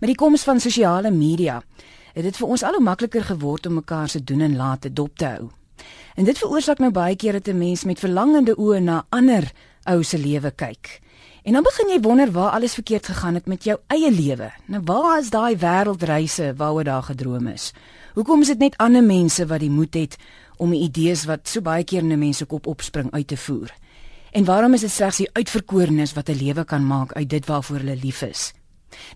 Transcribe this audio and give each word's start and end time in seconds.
Met 0.00 0.10
die 0.12 0.18
koms 0.18 0.42
van 0.44 0.60
sosiale 0.60 1.10
media 1.10 1.62
het 2.12 2.24
dit 2.24 2.36
vir 2.36 2.48
ons 2.48 2.62
al 2.62 2.76
hoe 2.76 2.82
makliker 2.84 3.24
geword 3.24 3.66
om 3.66 3.78
mekaar 3.80 4.08
se 4.08 4.24
doen 4.24 4.40
en 4.40 4.56
late 4.56 4.92
dop 4.92 5.16
te 5.16 5.24
hou. 5.24 5.48
En 6.16 6.24
dit 6.24 6.38
veroorsaak 6.38 6.80
nou 6.80 6.90
baie 6.92 7.16
keer 7.16 7.32
dat 7.32 7.48
'n 7.48 7.58
mens 7.58 7.84
met 7.84 7.98
verlangende 7.98 8.54
oë 8.56 8.80
na 8.80 9.06
ander 9.08 9.52
ou 9.84 10.02
se 10.02 10.18
lewe 10.18 10.50
kyk. 10.50 11.00
En 11.42 11.52
dan 11.52 11.62
begin 11.62 11.88
jy 11.88 12.00
wonder 12.00 12.30
waar 12.30 12.50
alles 12.50 12.74
verkeerd 12.74 13.06
gegaan 13.06 13.34
het 13.34 13.46
met 13.46 13.64
jou 13.64 13.78
eie 13.86 14.10
lewe. 14.10 14.52
Nou 14.66 14.82
waar 14.84 15.18
is 15.20 15.30
daai 15.30 15.56
wêreldreise 15.56 16.54
waaroor 16.56 16.84
daar 16.84 17.02
gedroom 17.02 17.46
is? 17.46 17.72
Hoekom 18.14 18.40
is 18.40 18.46
dit 18.46 18.58
net 18.58 18.76
ander 18.76 19.02
mense 19.02 19.46
wat 19.46 19.60
die 19.60 19.70
moed 19.70 19.94
het 19.94 20.16
om 20.56 20.70
die 20.70 20.80
idees 20.80 21.24
wat 21.24 21.48
so 21.48 21.60
baie 21.60 21.84
keer 21.84 22.02
in 22.02 22.12
'n 22.12 22.18
mens 22.18 22.36
se 22.36 22.44
kop 22.44 22.66
opspring 22.66 23.10
uit 23.10 23.26
te 23.26 23.36
voer? 23.36 23.74
En 24.32 24.44
waarom 24.44 24.74
is 24.74 24.80
dit 24.80 24.90
slegs 24.90 25.16
die 25.16 25.30
uitverkorenes 25.32 26.12
wat 26.12 26.28
'n 26.28 26.44
lewe 26.44 26.64
kan 26.64 26.86
maak 26.86 27.12
uit 27.12 27.30
dit 27.30 27.46
waarvoor 27.46 27.76
hulle 27.76 27.96
lief 27.96 28.22
is? 28.22 28.52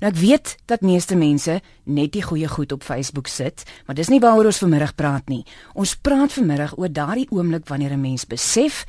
Nou 0.01 0.13
ek 0.13 0.19
weet 0.19 0.57
dat 0.67 0.81
meeste 0.81 1.17
mense 1.17 1.61
net 1.85 2.13
die 2.13 2.23
goeie 2.23 2.49
goed 2.49 2.73
op 2.73 2.83
Facebook 2.83 3.27
sit, 3.27 3.63
maar 3.87 3.95
dis 3.95 4.09
nie 4.09 4.21
waaroor 4.21 4.45
ons 4.45 4.59
vanmiddag 4.59 4.95
praat 4.95 5.29
nie. 5.29 5.45
Ons 5.75 5.95
praat 5.97 6.33
vanmiddag 6.33 6.79
oor 6.79 6.93
daardie 6.93 7.29
oomblik 7.31 7.69
wanneer 7.69 7.93
'n 7.93 8.01
mens 8.01 8.27
besef 8.27 8.85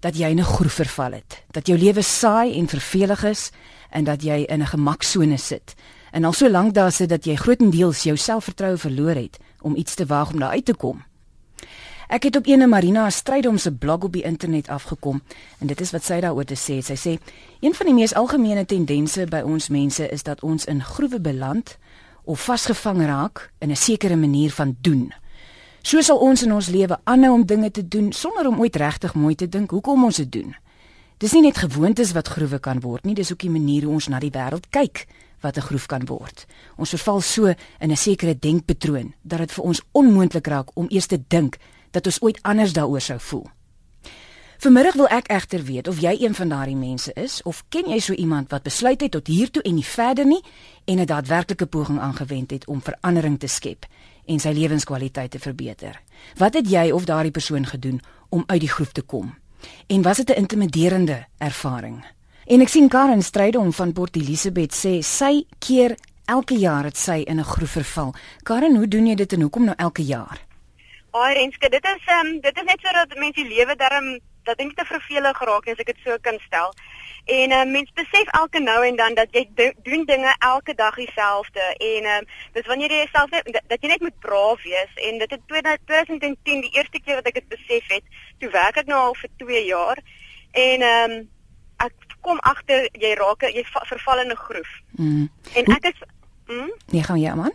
dat 0.00 0.16
jy 0.16 0.28
in 0.30 0.40
'n 0.40 0.44
groef 0.44 0.72
verval 0.72 1.12
het, 1.12 1.44
dat 1.50 1.66
jou 1.66 1.78
lewe 1.78 2.02
saai 2.02 2.58
en 2.58 2.68
vervelig 2.68 3.24
is 3.24 3.50
en 3.90 4.04
dat 4.04 4.22
jy 4.22 4.44
in 4.48 4.62
'n 4.62 4.66
gemaksone 4.66 5.38
sit. 5.38 5.74
En 6.12 6.24
al 6.24 6.32
so 6.32 6.50
lank 6.50 6.74
daar 6.74 6.92
sit 6.92 7.08
dat 7.08 7.24
jy 7.24 7.34
grootendeels 7.34 8.02
jou 8.02 8.16
selfvertroue 8.16 8.76
verloor 8.76 9.14
het 9.14 9.38
om 9.60 9.76
iets 9.76 9.94
te 9.94 10.06
waag 10.06 10.32
om 10.32 10.38
daar 10.38 10.50
uit 10.50 10.64
te 10.64 10.74
kom. 10.74 11.04
Ek 12.12 12.26
het 12.28 12.36
op 12.36 12.44
ene 12.46 12.66
Marina 12.68 13.06
Strydom 13.10 13.56
se 13.58 13.70
blog 13.72 14.02
op 14.04 14.12
die 14.12 14.22
internet 14.22 14.68
afgekom 14.68 15.22
en 15.58 15.66
dit 15.66 15.80
is 15.80 15.90
wat 15.96 16.04
sy 16.04 16.18
daaroor 16.20 16.44
te 16.44 16.58
sê. 16.60 16.74
Sy 16.84 16.96
sê 17.00 17.12
een 17.64 17.72
van 17.72 17.88
die 17.88 17.94
mees 17.96 18.12
algemene 18.12 18.66
tendense 18.68 19.24
by 19.32 19.40
ons 19.48 19.70
mense 19.72 20.04
is 20.12 20.26
dat 20.26 20.42
ons 20.44 20.68
in 20.68 20.82
groewe 20.84 21.22
beland 21.24 21.78
of 22.28 22.44
vasgevang 22.44 23.00
raak 23.08 23.48
in 23.64 23.70
'n 23.70 23.76
sekere 23.76 24.16
manier 24.16 24.52
van 24.52 24.76
doen. 24.80 25.12
So 25.82 26.02
sal 26.02 26.18
ons 26.18 26.42
in 26.42 26.52
ons 26.52 26.68
lewe 26.68 27.00
aanhou 27.04 27.32
om 27.32 27.46
dinge 27.46 27.70
te 27.70 27.88
doen 27.88 28.12
sonder 28.12 28.46
om 28.46 28.60
ooit 28.60 28.76
regtig 28.76 29.14
mooi 29.14 29.34
te 29.34 29.48
dink 29.48 29.70
hoekom 29.70 30.04
ons 30.04 30.16
dit 30.16 30.32
doen. 30.32 30.54
Dis 31.18 31.32
nie 31.32 31.42
net 31.42 31.56
gewoontes 31.56 32.12
wat 32.12 32.28
groewe 32.28 32.58
kan 32.58 32.80
word 32.80 33.04
nie, 33.04 33.14
dis 33.14 33.32
ook 33.32 33.40
die 33.40 33.50
manier 33.50 33.82
hoe 33.82 33.92
ons 33.92 34.08
na 34.08 34.18
die 34.18 34.30
wêreld 34.30 34.68
kyk 34.70 35.06
wat 35.40 35.56
'n 35.56 35.60
groef 35.60 35.86
kan 35.86 36.06
word. 36.06 36.46
Ons 36.76 36.90
verval 36.90 37.20
so 37.20 37.46
in 37.80 37.90
'n 37.90 37.96
sekere 37.96 38.38
denkpatroon 38.38 39.14
dat 39.22 39.38
dit 39.38 39.52
vir 39.52 39.64
ons 39.64 39.82
onmoontlik 39.92 40.46
raak 40.46 40.70
om 40.74 40.86
eers 40.90 41.06
te 41.06 41.18
dink 41.28 41.58
dat 41.92 42.06
ons 42.06 42.22
ooit 42.22 42.38
anders 42.42 42.72
daaroor 42.72 43.00
sou 43.00 43.20
voel. 43.20 43.46
Vanmiddag 44.62 44.94
wil 44.94 45.08
ek 45.10 45.26
egter 45.34 45.64
weet 45.66 45.88
of 45.90 45.98
jy 45.98 46.12
een 46.20 46.34
van 46.38 46.48
daardie 46.48 46.76
mense 46.78 47.10
is 47.18 47.40
of 47.42 47.64
ken 47.68 47.88
jy 47.90 47.98
so 47.98 48.14
iemand 48.14 48.50
wat 48.54 48.62
besluit 48.62 49.00
het 49.02 49.10
tot 49.10 49.26
hier 49.26 49.50
toe 49.50 49.62
en 49.66 49.74
nie 49.74 49.86
verder 49.86 50.26
nie 50.26 50.38
en 50.84 51.00
'n 51.00 51.06
daadwerklike 51.06 51.66
poging 51.66 51.98
aangewend 51.98 52.50
het 52.50 52.66
om 52.66 52.82
verandering 52.82 53.38
te 53.38 53.46
skep 53.46 53.86
en 54.26 54.38
sy 54.38 54.52
lewenskwaliteit 54.54 55.30
te 55.30 55.38
verbeter. 55.38 56.00
Wat 56.36 56.54
het 56.54 56.70
jy 56.70 56.90
of 56.90 57.04
daardie 57.04 57.32
persoon 57.32 57.66
gedoen 57.66 58.00
om 58.28 58.44
uit 58.46 58.60
die 58.60 58.70
groep 58.70 58.92
te 58.92 59.02
kom? 59.02 59.34
En 59.86 60.02
was 60.02 60.16
dit 60.16 60.30
'n 60.30 60.38
intimiderende 60.38 61.26
ervaring? 61.38 62.04
En 62.46 62.60
ek 62.60 62.68
sien 62.68 62.88
Karen 62.88 63.22
stryde 63.22 63.58
om 63.58 63.72
van 63.72 63.92
Port 63.92 64.16
Elizabeth 64.16 64.74
sê 64.74 64.98
sy 65.00 65.44
keer 65.58 65.96
elke 66.24 66.54
jaar 66.58 66.84
het 66.84 66.96
sy 66.96 67.22
in 67.26 67.38
'n 67.38 67.44
groep 67.44 67.68
verval. 67.68 68.14
Karen, 68.42 68.76
hoe 68.76 68.88
doen 68.88 69.06
jy 69.06 69.14
dit 69.14 69.32
en 69.32 69.40
hoekom 69.40 69.64
nou 69.64 69.76
elke 69.76 70.04
jaar? 70.04 70.46
Ag 71.12 71.32
Renske, 71.36 71.68
dit 71.68 71.84
is 71.84 72.04
ehm 72.06 72.26
um, 72.26 72.40
dit 72.40 72.56
is 72.56 72.64
net 72.64 72.80
sodat 72.80 73.18
mense 73.20 73.42
die 73.42 73.54
lewe 73.54 73.74
darm 73.76 74.06
dat 74.48 74.56
dink 74.58 74.72
te 74.76 74.84
vervelig 74.84 75.36
geraak 75.36 75.66
as 75.68 75.80
ek 75.82 75.90
dit 75.90 75.98
so 76.04 76.16
kan 76.24 76.38
stel. 76.46 76.72
En 77.24 77.52
ehm 77.52 77.66
um, 77.66 77.72
mense 77.76 77.92
besef 77.98 78.30
elke 78.38 78.60
nou 78.60 78.78
en 78.86 78.96
dan 78.96 79.14
dat 79.18 79.28
jy 79.36 79.42
do 79.58 79.66
doen 79.88 80.06
dinge 80.08 80.32
elke 80.38 80.74
dag 80.74 80.96
dieselfde 80.96 81.66
en 81.90 82.08
ehm 82.08 82.24
um, 82.24 82.30
dis 82.56 82.66
wanneer 82.66 82.94
jy 82.94 83.02
jouself 83.02 83.30
net 83.36 83.60
dat 83.74 83.84
jy 83.84 83.90
net 83.92 84.00
moet 84.06 84.18
braaf 84.24 84.64
wees 84.64 84.94
en 85.08 85.18
dit 85.18 85.36
het 85.36 85.44
2010 85.52 86.64
die 86.64 86.72
eerste 86.78 87.00
keer 87.00 87.20
wat 87.20 87.28
ek 87.28 87.42
dit 87.42 87.48
besef 87.48 87.92
het, 87.92 88.08
toe 88.40 88.50
werk 88.56 88.80
ek 88.80 88.88
nou 88.88 89.00
al 89.10 89.18
vir 89.20 89.30
2 89.44 89.64
jaar 89.66 90.00
en 90.52 90.86
ehm 90.92 91.18
um, 91.18 91.28
ek 91.88 92.16
kom 92.24 92.40
agter 92.46 92.88
jy 93.04 93.12
raak 93.20 93.44
jy 93.52 93.66
verval 93.68 94.24
in 94.24 94.32
'n 94.32 94.44
groef. 94.46 94.72
Mm. 94.96 95.28
En 95.60 95.64
ek 95.76 95.92
is 95.92 96.00
mm? 96.48 96.72
Nee, 96.88 97.02
gaan 97.02 97.20
jy 97.20 97.34
man? 97.34 97.52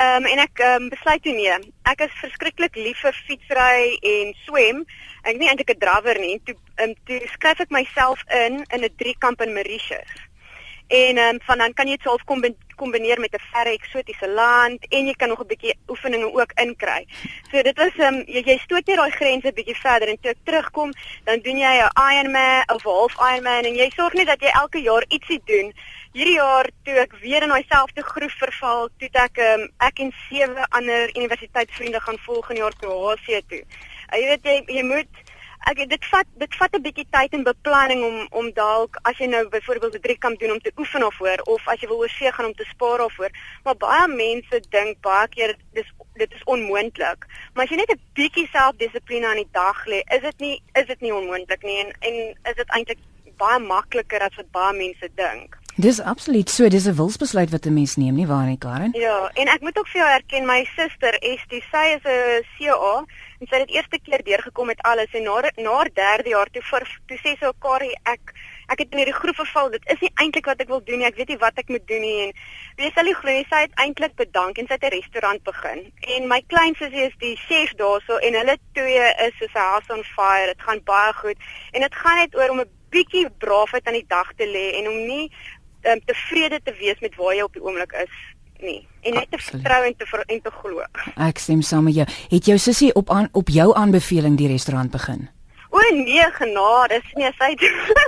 Ehm 0.00 0.24
um, 0.24 0.24
en 0.32 0.38
ek 0.40 0.60
um, 0.64 0.88
besluit 0.88 1.20
toe 1.22 1.32
nee. 1.36 1.56
Ek 1.90 2.00
is 2.06 2.12
verskriklik 2.22 2.76
lief 2.80 3.02
vir 3.04 3.16
fietsry 3.26 3.98
en 4.12 4.30
swem. 4.46 4.78
Ek 5.28 5.36
nie 5.36 5.50
eintlik 5.50 5.74
'n 5.74 5.82
drawer 5.82 6.16
nie. 6.22 6.38
Toe 6.46 6.54
um, 6.84 6.94
toe 7.04 7.18
skryf 7.34 7.60
ek 7.60 7.74
myself 7.76 8.22
in 8.44 8.62
in 8.72 8.80
'n 8.86 8.94
drie 8.96 9.16
kamp 9.18 9.44
in 9.44 9.52
Mauritius. 9.52 10.14
En 10.88 11.20
ehm 11.20 11.34
um, 11.34 11.40
van 11.48 11.58
dan 11.58 11.76
kan 11.76 11.86
jy 11.86 11.98
dit 12.00 12.08
self 12.08 12.24
kombineer 12.82 13.20
met 13.20 13.34
'n 13.34 13.46
verre 13.52 13.72
eksotiese 13.76 14.28
land 14.28 14.86
en 14.88 15.06
jy 15.06 15.14
kan 15.14 15.28
nog 15.28 15.40
'n 15.42 15.50
bietjie 15.52 15.74
oefeninge 15.88 16.28
ook 16.40 16.52
inkry. 16.64 17.02
So 17.50 17.62
dit 17.62 17.76
was 17.76 17.94
ehm 17.96 18.14
um, 18.14 18.22
jy, 18.26 18.42
jy 18.50 18.58
stoot 18.58 18.86
net 18.86 18.96
daai 18.96 19.10
grense 19.20 19.52
bietjie 19.52 19.80
verder 19.86 20.08
en 20.08 20.20
toe 20.20 20.30
ek 20.30 20.44
terugkom, 20.44 20.90
dan 21.24 21.38
doen 21.46 21.58
jy 21.58 21.74
'n 21.78 21.90
Ironman, 22.12 22.64
'n 22.74 22.80
half 22.82 23.14
Ironman 23.30 23.64
en 23.64 23.74
jy 23.74 23.90
sorg 23.96 24.12
net 24.14 24.26
dat 24.26 24.40
jy 24.40 24.50
elke 24.62 24.80
jaar 24.82 25.04
ietsie 25.08 25.40
doen 25.44 25.72
hierdie 26.12 26.38
jaar 26.38 26.66
toe 26.84 26.96
ek 27.04 27.12
weer 27.22 27.44
in 27.46 27.52
dieselfde 27.54 28.02
groef 28.02 28.34
verval, 28.42 28.88
toe 28.98 29.08
ek 29.24 29.38
um, 29.44 29.66
ek 29.86 30.00
en 30.02 30.12
sewe 30.26 30.66
ander 30.78 31.10
universiteitsvriende 31.14 32.00
gaan 32.00 32.18
volgende 32.26 32.64
jaar 32.64 32.76
Kroasie 32.80 33.42
toe. 33.48 33.62
Uh, 34.10 34.18
jy 34.18 34.26
weet 34.32 34.48
jy, 34.48 34.56
jy 34.78 34.82
moet 34.88 35.22
ek 35.68 35.82
dit 35.88 36.04
vat 36.10 36.26
dit 36.40 36.54
vat 36.58 36.74
'n 36.74 36.82
bietjie 36.82 37.06
tyd 37.10 37.32
en 37.36 37.42
beplanning 37.44 38.02
om 38.04 38.16
om 38.30 38.52
dalk 38.52 38.96
as 39.02 39.18
jy 39.18 39.26
nou 39.26 39.48
byvoorbeeld 39.48 39.94
'n 39.94 40.06
drie 40.06 40.18
kamp 40.18 40.40
doen 40.40 40.52
om 40.52 40.60
te 40.60 40.72
oefen 40.76 41.06
of 41.06 41.18
hoor 41.18 41.40
of 41.44 41.68
as 41.68 41.80
jy 41.80 41.88
wil 41.88 42.02
oorsee 42.04 42.32
gaan 42.32 42.46
om 42.46 42.54
te 42.54 42.64
spaar 42.64 43.00
hoor. 43.00 43.30
Maar 43.64 43.76
baie 43.76 44.08
mense 44.08 44.62
dink 44.70 45.00
baie 45.00 45.28
keer 45.28 45.56
dis 45.72 45.90
dit 46.14 46.32
is 46.32 46.44
onmoontlik. 46.44 47.26
Maar 47.54 47.64
as 47.64 47.70
jy 47.70 47.76
net 47.76 47.92
'n 47.92 48.00
bietjie 48.14 48.48
selfdissipline 48.48 49.26
aan 49.26 49.42
die 49.42 49.52
dag 49.52 49.86
lê, 49.86 50.00
is 50.16 50.22
dit 50.22 50.38
nie 50.38 50.62
is 50.72 50.86
dit 50.86 51.00
nie 51.00 51.14
onmoontlik 51.14 51.62
nie 51.62 51.78
en 51.84 51.92
en 52.00 52.14
is 52.50 52.56
dit 52.56 52.68
eintlik 52.68 52.98
baie 53.36 53.58
makliker 53.58 54.20
as 54.20 54.36
wat 54.36 54.50
baie 54.50 54.76
mense 54.76 55.08
dink. 55.14 55.58
Dis 55.76 56.00
absoluut 56.00 56.50
so, 56.50 56.68
dis 56.68 56.86
'n 56.86 56.94
wilsbesluit 56.94 57.50
wat 57.50 57.66
'n 57.66 57.72
mens 57.72 57.96
neem, 57.96 58.14
nie 58.14 58.26
waar 58.26 58.46
nie, 58.46 58.58
Karen? 58.58 58.92
Ja, 58.92 59.30
en 59.34 59.48
ek 59.48 59.60
moet 59.60 59.78
ook 59.78 59.88
vir 59.88 60.00
jou 60.00 60.10
erken, 60.10 60.46
my 60.46 60.64
suster 60.76 61.14
Estie, 61.14 61.62
sy 61.72 61.84
is 61.96 62.04
'n 62.04 62.44
CA 62.58 63.04
en 63.40 63.48
sy 63.48 63.56
het 63.56 63.68
dit 63.68 63.76
eerste 63.78 63.98
keer 64.04 64.20
deurgekom 64.24 64.68
met 64.68 64.80
alles 64.84 65.14
en 65.16 65.22
na 65.24 65.50
na 65.64 65.76
derde 65.96 66.28
jaar 66.28 66.48
toe 66.52 66.60
vir 66.70 66.84
toe 67.08 67.16
sê 67.22 67.32
sy 67.40 67.52
Kari, 67.64 67.88
ek 68.04 68.32
ek 68.70 68.82
het 68.82 68.92
in 68.92 69.00
hierdie 69.00 69.16
groep 69.16 69.38
verval. 69.40 69.70
Dit 69.72 69.86
is 69.90 70.02
nie 70.04 70.10
eintlik 70.22 70.46
wat 70.46 70.60
ek 70.62 70.68
wil 70.70 70.82
doen 70.86 71.00
nie. 71.00 71.06
Ek 71.08 71.16
weet 71.18 71.32
nie 71.32 71.38
wat 71.40 71.56
ek 71.58 71.72
moet 71.72 71.86
doen 71.88 72.04
nie 72.04 72.18
en 72.26 72.34
weet 72.78 72.98
sy 72.98 73.14
glo 73.18 73.32
nie 73.32 73.46
sy 73.50 73.62
het 73.64 73.80
eintlik 73.82 74.14
bedank 74.20 74.60
en 74.60 74.68
sy 74.68 74.76
het 74.76 74.84
'n 74.84 74.94
restaurant 74.94 75.42
begin. 75.44 75.80
En 76.16 76.28
my 76.28 76.40
klein 76.52 76.76
sussie 76.76 77.06
is 77.08 77.16
die 77.18 77.36
chef 77.48 77.72
daarso 77.80 78.18
en 78.20 78.36
hulle 78.40 78.56
twee 78.74 79.06
is 79.26 79.34
soos 79.38 79.54
'n 79.54 79.68
house 79.70 79.92
on 79.92 80.04
fire. 80.04 80.52
Dit 80.52 80.62
gaan 80.62 80.84
baie 80.84 81.12
goed 81.22 81.38
en 81.72 81.80
dit 81.80 81.94
gaan 81.94 82.18
net 82.18 82.36
oor 82.36 82.50
om 82.50 82.60
'n 82.60 82.70
bietjie 82.90 83.30
braafheid 83.38 83.86
aan 83.86 83.98
die 84.00 84.08
dag 84.08 84.28
te 84.36 84.46
lê 84.46 84.76
en 84.78 84.88
om 84.88 84.98
nie 85.06 85.32
um, 85.88 86.00
tevrede 86.04 86.60
te 86.62 86.74
wees 86.78 87.00
met 87.00 87.16
waar 87.16 87.34
jy 87.34 87.42
op 87.42 87.52
die 87.52 87.62
oomblik 87.62 87.92
is 87.92 88.12
nie 88.62 88.86
en 89.00 89.16
net 89.16 89.30
te 89.30 89.38
vertrou 89.40 89.80
en 89.86 89.94
te 89.96 90.06
en 90.26 90.40
te 90.40 90.50
glo. 90.60 90.84
Ek 91.16 91.38
stem 91.38 91.62
saam 91.62 91.84
met 91.88 91.94
jou. 91.94 92.06
Het 92.30 92.52
jou 92.52 92.58
sussie 92.58 92.94
op 92.94 93.10
aan 93.10 93.28
op 93.32 93.48
jou 93.48 93.70
aanbeveling 93.76 94.36
die 94.36 94.48
restaurant 94.48 94.90
begin? 94.90 95.28
Nee, 95.90 96.30
genade, 96.32 97.00
nee, 97.14 97.30
sy 97.38 97.54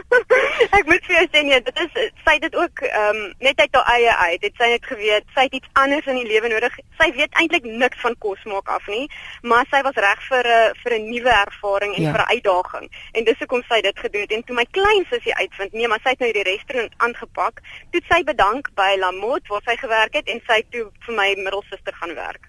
Ek 0.76 0.86
moet 0.86 1.04
vir 1.06 1.16
jou 1.16 1.24
sê 1.32 1.42
nee, 1.46 1.58
dit 1.66 1.80
is 1.82 2.10
sy 2.26 2.34
dit 2.42 2.54
ook 2.56 2.82
ehm 2.86 3.16
um, 3.16 3.20
net 3.44 3.60
uit 3.60 3.74
haar 3.76 3.88
eie 3.94 4.14
uit. 4.16 4.44
Het 4.46 4.60
sy 4.60 4.68
net 4.72 4.86
geweet 4.86 5.26
sy 5.34 5.46
het 5.46 5.56
iets 5.58 5.72
anders 5.82 6.06
in 6.10 6.20
die 6.20 6.28
lewe 6.28 6.50
nodig. 6.52 6.76
Sy 7.00 7.08
weet 7.16 7.34
eintlik 7.40 7.66
niks 7.66 8.00
van 8.04 8.16
kos 8.24 8.44
maak 8.50 8.70
af 8.76 8.86
nie, 8.92 9.08
maar 9.42 9.66
sy 9.70 9.82
was 9.86 9.98
reg 10.06 10.22
vir 10.28 10.46
'n 10.46 10.78
vir 10.82 10.96
'n 10.98 11.08
nuwe 11.10 11.34
ervaring 11.38 11.96
en 11.96 12.02
ja. 12.02 12.12
vir 12.12 12.22
'n 12.24 12.32
uitdaging. 12.36 12.86
En 13.12 13.24
dis 13.24 13.38
hoekom 13.38 13.62
sy 13.68 13.80
dit 13.80 13.98
gedoen 13.98 14.26
het. 14.26 14.32
En 14.32 14.44
toe 14.44 14.56
my 14.56 14.66
klein 14.70 15.04
sussie 15.10 15.34
uitvind, 15.34 15.72
nee, 15.72 15.88
maar 15.88 16.02
sy 16.02 16.14
het 16.14 16.20
nou 16.20 16.32
die 16.32 16.48
restaurant 16.52 16.94
aangepak. 16.96 17.60
Toe 17.90 18.02
sy 18.08 18.22
bedank 18.24 18.74
by 18.74 18.96
Lamot 18.98 19.46
waar 19.48 19.62
sy 19.64 19.76
gewerk 19.76 20.14
het 20.14 20.28
en 20.28 20.42
sy 20.46 20.62
toe 20.70 20.90
vir 21.06 21.14
my 21.14 21.34
middelsuster 21.36 21.94
gaan 21.94 22.14
werk. 22.14 22.48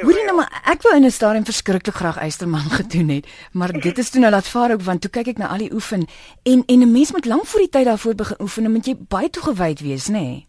Hoorie 0.00 0.24
nou 0.24 0.36
maar, 0.38 0.62
ek 0.64 0.82
wou 0.82 0.94
in 0.96 1.04
'n 1.04 1.12
stadium 1.12 1.44
verskriklik 1.44 1.94
graag 1.94 2.16
eysterman 2.16 2.70
gedoen 2.80 3.08
het, 3.08 3.26
maar 3.52 3.72
dit 3.72 3.98
is 3.98 4.10
toe 4.10 4.20
nou 4.20 4.32
laat 4.32 4.48
vaar 4.48 4.72
ook 4.72 4.82
want 4.82 5.00
toe 5.00 5.10
kyk 5.10 5.26
ek 5.26 5.38
na 5.38 5.48
al 5.48 5.58
die 5.58 5.72
oefen 5.72 6.06
en 6.42 6.62
en 6.66 6.80
'n 6.80 6.92
mens 6.92 7.12
moet 7.12 7.24
lank 7.24 7.46
voor 7.46 7.60
die 7.60 7.68
tyd 7.68 7.84
daarvoor 7.84 8.14
begin 8.14 8.40
oefen, 8.40 8.62
dan 8.62 8.72
moet 8.72 8.86
jy 8.86 8.96
baie 8.96 9.30
toegewyd 9.30 9.80
wees, 9.80 10.08
nê? 10.08 10.12
Nee? 10.12 10.46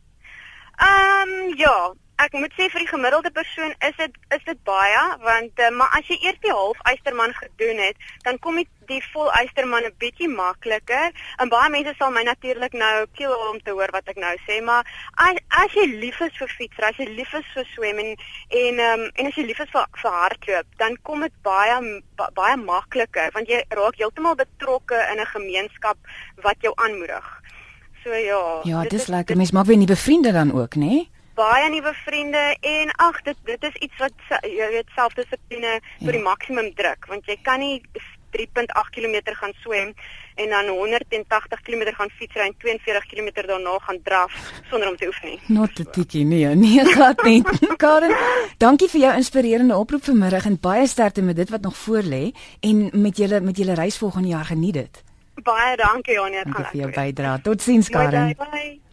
Ehm 0.78 1.30
um, 1.30 1.58
ja, 1.58 1.94
ek 2.26 2.36
moet 2.38 2.54
sê 2.58 2.68
vir 2.70 2.84
die 2.84 2.90
gemiddelde 2.92 3.32
persoon 3.34 3.72
is 3.88 3.96
dit 3.98 4.18
is 4.36 4.44
dit 4.46 4.60
baie 4.68 5.02
want 5.26 5.62
uh, 5.66 5.70
maar 5.78 5.94
as 5.98 6.08
jy 6.12 6.18
eers 6.22 6.38
die 6.44 6.54
half 6.54 6.78
eysterman 6.92 7.34
gedoen 7.38 7.82
het, 7.82 7.98
dan 8.26 8.38
kom 8.44 8.60
dit 8.62 8.70
die 8.92 9.02
vol 9.14 9.30
eysterman 9.40 9.88
'n 9.88 9.96
bietjie 10.04 10.30
makliker. 10.30 11.12
En 11.42 11.50
baie 11.50 11.70
mense 11.74 11.94
sal 11.98 12.12
my 12.12 12.24
natuurlik 12.28 12.74
nou 12.74 13.06
kill 13.18 13.34
om 13.50 13.60
te 13.62 13.72
hoor 13.78 13.92
wat 13.96 14.10
ek 14.14 14.20
nou 14.22 14.34
sê, 14.48 14.62
maar 14.62 14.86
as, 15.26 15.40
as 15.64 15.74
jy 15.78 15.86
lief 16.04 16.20
is 16.22 16.36
vir 16.38 16.52
fiets, 16.58 16.84
as 16.90 16.98
jy 17.02 17.08
lief 17.10 17.34
is 17.34 17.48
vir 17.56 17.68
swem 17.74 18.02
en 18.04 18.12
en 18.64 18.82
um, 18.88 19.06
en 19.16 19.32
as 19.32 19.38
jy 19.38 19.46
lief 19.48 19.62
is 19.66 19.72
vir 19.74 19.88
vir 20.04 20.18
hardloop, 20.22 20.68
dan 20.78 20.98
kom 21.04 21.22
dit 21.28 21.38
baie 21.44 21.78
baie 22.38 22.58
makliker 22.58 23.32
want 23.34 23.48
jy 23.50 23.64
raak 23.70 23.98
heeltemal 23.98 24.36
betrokke 24.36 25.00
in 25.12 25.20
'n 25.20 25.34
gemeenskap 25.38 25.98
wat 26.44 26.58
jou 26.62 26.74
aanmoedig. 26.76 27.26
So 28.04 28.14
ja. 28.14 28.62
Ja, 28.64 28.84
dis 28.90 29.08
lekker. 29.08 29.38
Mens 29.38 29.52
maak 29.52 29.66
weer 29.66 29.78
nuwe 29.78 29.96
vriende 29.96 30.32
dan 30.32 30.54
ook, 30.54 30.76
né? 30.76 30.86
Nee? 30.86 31.10
Baie 31.36 31.70
nuwe 31.70 31.94
vriende 32.06 32.46
en 32.62 32.96
ag 33.08 33.22
dit 33.28 33.38
dit 33.50 33.70
is 33.70 33.78
iets 33.88 33.98
wat 34.04 34.26
jy 34.48 34.72
weet 34.76 34.90
selfdissipline 34.96 35.78
ja. 35.78 35.84
vir 36.06 36.18
die 36.18 36.26
maksimum 36.26 36.74
druk 36.76 37.08
want 37.12 37.30
jy 37.30 37.38
kan 37.46 37.64
nie 37.64 37.80
3.8 38.32 38.94
km 38.96 39.16
gaan 39.36 39.54
swem 39.60 39.94
en 40.36 40.50
dan 40.50 40.68
180 40.68 41.62
km 41.62 41.84
gaan 41.98 42.10
fietsry 42.10 42.42
en 42.42 42.56
42 42.58 43.06
km 43.06 43.48
daarna 43.48 43.78
gaan 43.80 44.00
draf 44.04 44.34
sonder 44.70 44.90
om 44.90 44.96
te 44.96 45.08
oefen 45.08 45.30
nie. 45.30 45.40
Not 45.46 45.80
a 45.80 45.84
tikkie 45.84 46.24
nee, 46.26 46.56
nee 46.56 46.86
glad 46.86 47.24
nie. 47.24 47.44
Karen, 47.84 48.16
dankie 48.58 48.90
vir 48.90 49.02
jou 49.06 49.16
inspirerende 49.16 49.78
oproep 49.78 50.04
vanmiddag 50.04 50.48
en 50.50 50.60
baie 50.60 50.88
sterkte 50.88 51.22
met 51.22 51.36
dit 51.36 51.50
wat 51.50 51.62
nog 51.62 51.78
voor 51.78 52.08
lê 52.08 52.30
en 52.60 52.88
met 52.94 53.18
julle 53.18 53.42
met 53.42 53.58
julle 53.58 53.76
reis 53.76 53.98
volgende 53.98 54.28
jaar 54.28 54.46
geniet 54.46 54.80
dit. 54.80 55.04
Baie 55.44 55.76
dankie 55.78 56.14
Janie, 56.14 56.44
dit 56.44 56.56
gaan 56.56 56.72
vir 56.72 56.82
jou 56.86 56.94
bydra. 56.96 57.36
Totsiens 57.44 57.90
Karen. 57.90 58.34
Bye. 58.38 58.48
bye. 58.52 58.91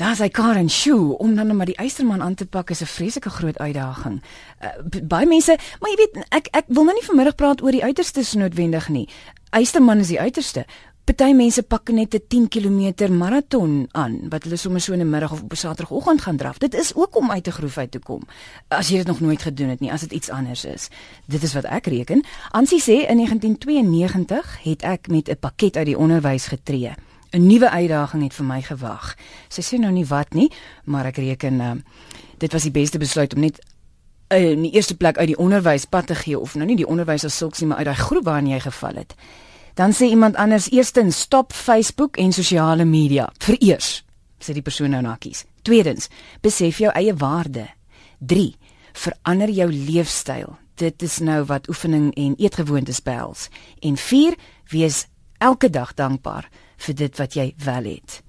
Daar 0.00 0.16
sy 0.16 0.30
Karen 0.32 0.70
Shu 0.72 1.12
om 1.20 1.34
dan 1.36 1.56
maar 1.56 1.68
die 1.68 1.76
eysterman 1.76 2.22
aan 2.22 2.34
te 2.34 2.46
pak 2.46 2.70
is 2.70 2.80
'n 2.80 2.86
vreeslike 2.86 3.30
groot 3.30 3.58
uitdaging. 3.58 4.22
Uh, 4.64 4.68
baie 5.04 5.26
mense, 5.26 5.58
maar 5.80 5.90
jy 5.90 5.96
weet 5.96 6.24
ek 6.28 6.46
ek 6.50 6.64
wil 6.66 6.84
nou 6.84 6.94
nie 6.94 7.04
vanmiddag 7.04 7.34
praat 7.34 7.62
oor 7.62 7.70
die 7.70 7.84
uiterstes 7.84 8.32
noodwendig 8.32 8.88
nie. 8.88 9.08
Eysterman 9.50 9.98
is 9.98 10.08
die 10.08 10.20
uiterste. 10.20 10.64
Party 11.04 11.32
mense 11.32 11.62
pak 11.62 11.90
net 11.90 12.14
'n 12.14 12.22
10 12.28 12.48
km 12.48 13.12
maraton 13.12 13.88
aan 13.92 14.28
wat 14.28 14.42
hulle 14.42 14.56
sommer 14.56 14.80
so 14.80 14.92
in 14.92 15.00
'n 15.00 15.10
middag 15.10 15.32
of 15.32 15.42
op 15.42 15.54
Saterdagoggend 15.54 16.22
gaan 16.22 16.36
draf. 16.36 16.58
Dit 16.58 16.74
is 16.74 16.94
ook 16.94 17.16
om 17.16 17.30
uit 17.30 17.46
'n 17.46 17.52
groef 17.52 17.78
uit 17.78 17.90
te 17.90 17.98
kom. 17.98 18.22
As 18.68 18.88
jy 18.88 18.96
dit 18.96 19.06
nog 19.06 19.20
nooit 19.20 19.42
gedoen 19.42 19.68
het 19.68 19.80
nie, 19.80 19.92
as 19.92 20.00
dit 20.00 20.12
iets 20.12 20.30
anders 20.30 20.64
is. 20.64 20.88
Dit 21.26 21.42
is 21.42 21.52
wat 21.52 21.64
ek 21.64 21.86
reken. 21.86 22.24
Ansie 22.50 22.80
sê 22.80 23.08
in 23.08 23.16
1992 23.16 24.62
het 24.62 24.82
ek 24.82 25.08
met 25.08 25.28
'n 25.28 25.38
pakket 25.40 25.76
uit 25.76 25.86
die 25.86 25.98
onderwys 25.98 26.46
getree. 26.46 26.94
'n 27.30 27.46
nuwe 27.46 27.70
uitdaging 27.70 28.22
het 28.22 28.34
vir 28.34 28.44
my 28.44 28.62
gewag. 28.62 29.16
Sy 29.48 29.62
sê 29.62 29.78
nou 29.78 29.92
nie 29.92 30.06
wat 30.06 30.34
nie, 30.34 30.50
maar 30.84 31.06
ek 31.06 31.16
reken 31.16 31.60
uh, 31.60 31.72
dit 32.38 32.52
was 32.52 32.62
die 32.62 32.74
beste 32.74 32.98
besluit 32.98 33.34
om 33.34 33.40
net 33.40 33.60
uh, 34.32 34.50
in 34.50 34.62
die 34.62 34.72
eerste 34.72 34.96
plek 34.96 35.18
uit 35.18 35.26
die 35.26 35.38
onderwys 35.38 35.84
pad 35.84 36.06
te 36.06 36.14
gee 36.14 36.38
of 36.38 36.54
nou 36.54 36.66
nie 36.66 36.76
die 36.76 36.86
onderwys 36.86 37.24
as 37.24 37.36
sulks 37.36 37.60
nie, 37.60 37.68
maar 37.68 37.78
uit 37.78 37.86
daai 37.86 38.02
groep 38.02 38.24
waarin 38.24 38.50
jy 38.50 38.60
geval 38.60 38.94
het. 38.94 39.14
Dan 39.74 39.94
sê 39.94 40.10
iemand 40.10 40.36
anders 40.36 40.70
eerstens 40.70 41.20
stop 41.20 41.52
Facebook 41.52 42.16
en 42.16 42.32
sosiale 42.32 42.84
media. 42.84 43.30
Vereers 43.38 44.04
sê 44.40 44.52
die 44.56 44.64
persoon 44.64 44.90
nou 44.90 45.02
nakkies. 45.02 45.44
Tweedens, 45.62 46.08
besef 46.40 46.80
jou 46.80 46.90
eie 46.96 47.14
waarde. 47.14 47.68
3. 48.18 48.54
Verander 48.92 49.50
jou 49.50 49.68
leefstyl. 49.72 50.56
Dit 50.74 51.02
is 51.02 51.18
nou 51.18 51.44
wat 51.44 51.68
oefening 51.68 52.10
en 52.16 52.34
eetgewoontes 52.40 53.02
behels. 53.02 53.48
En 53.80 53.96
4. 53.96 54.36
Wees 54.72 55.06
elke 55.38 55.70
dag 55.70 55.94
dankbaar 55.94 56.48
vir 56.86 56.94
dit 56.94 57.22
wat 57.22 57.38
jy 57.38 57.52
wel 57.64 57.94
het. 57.96 58.20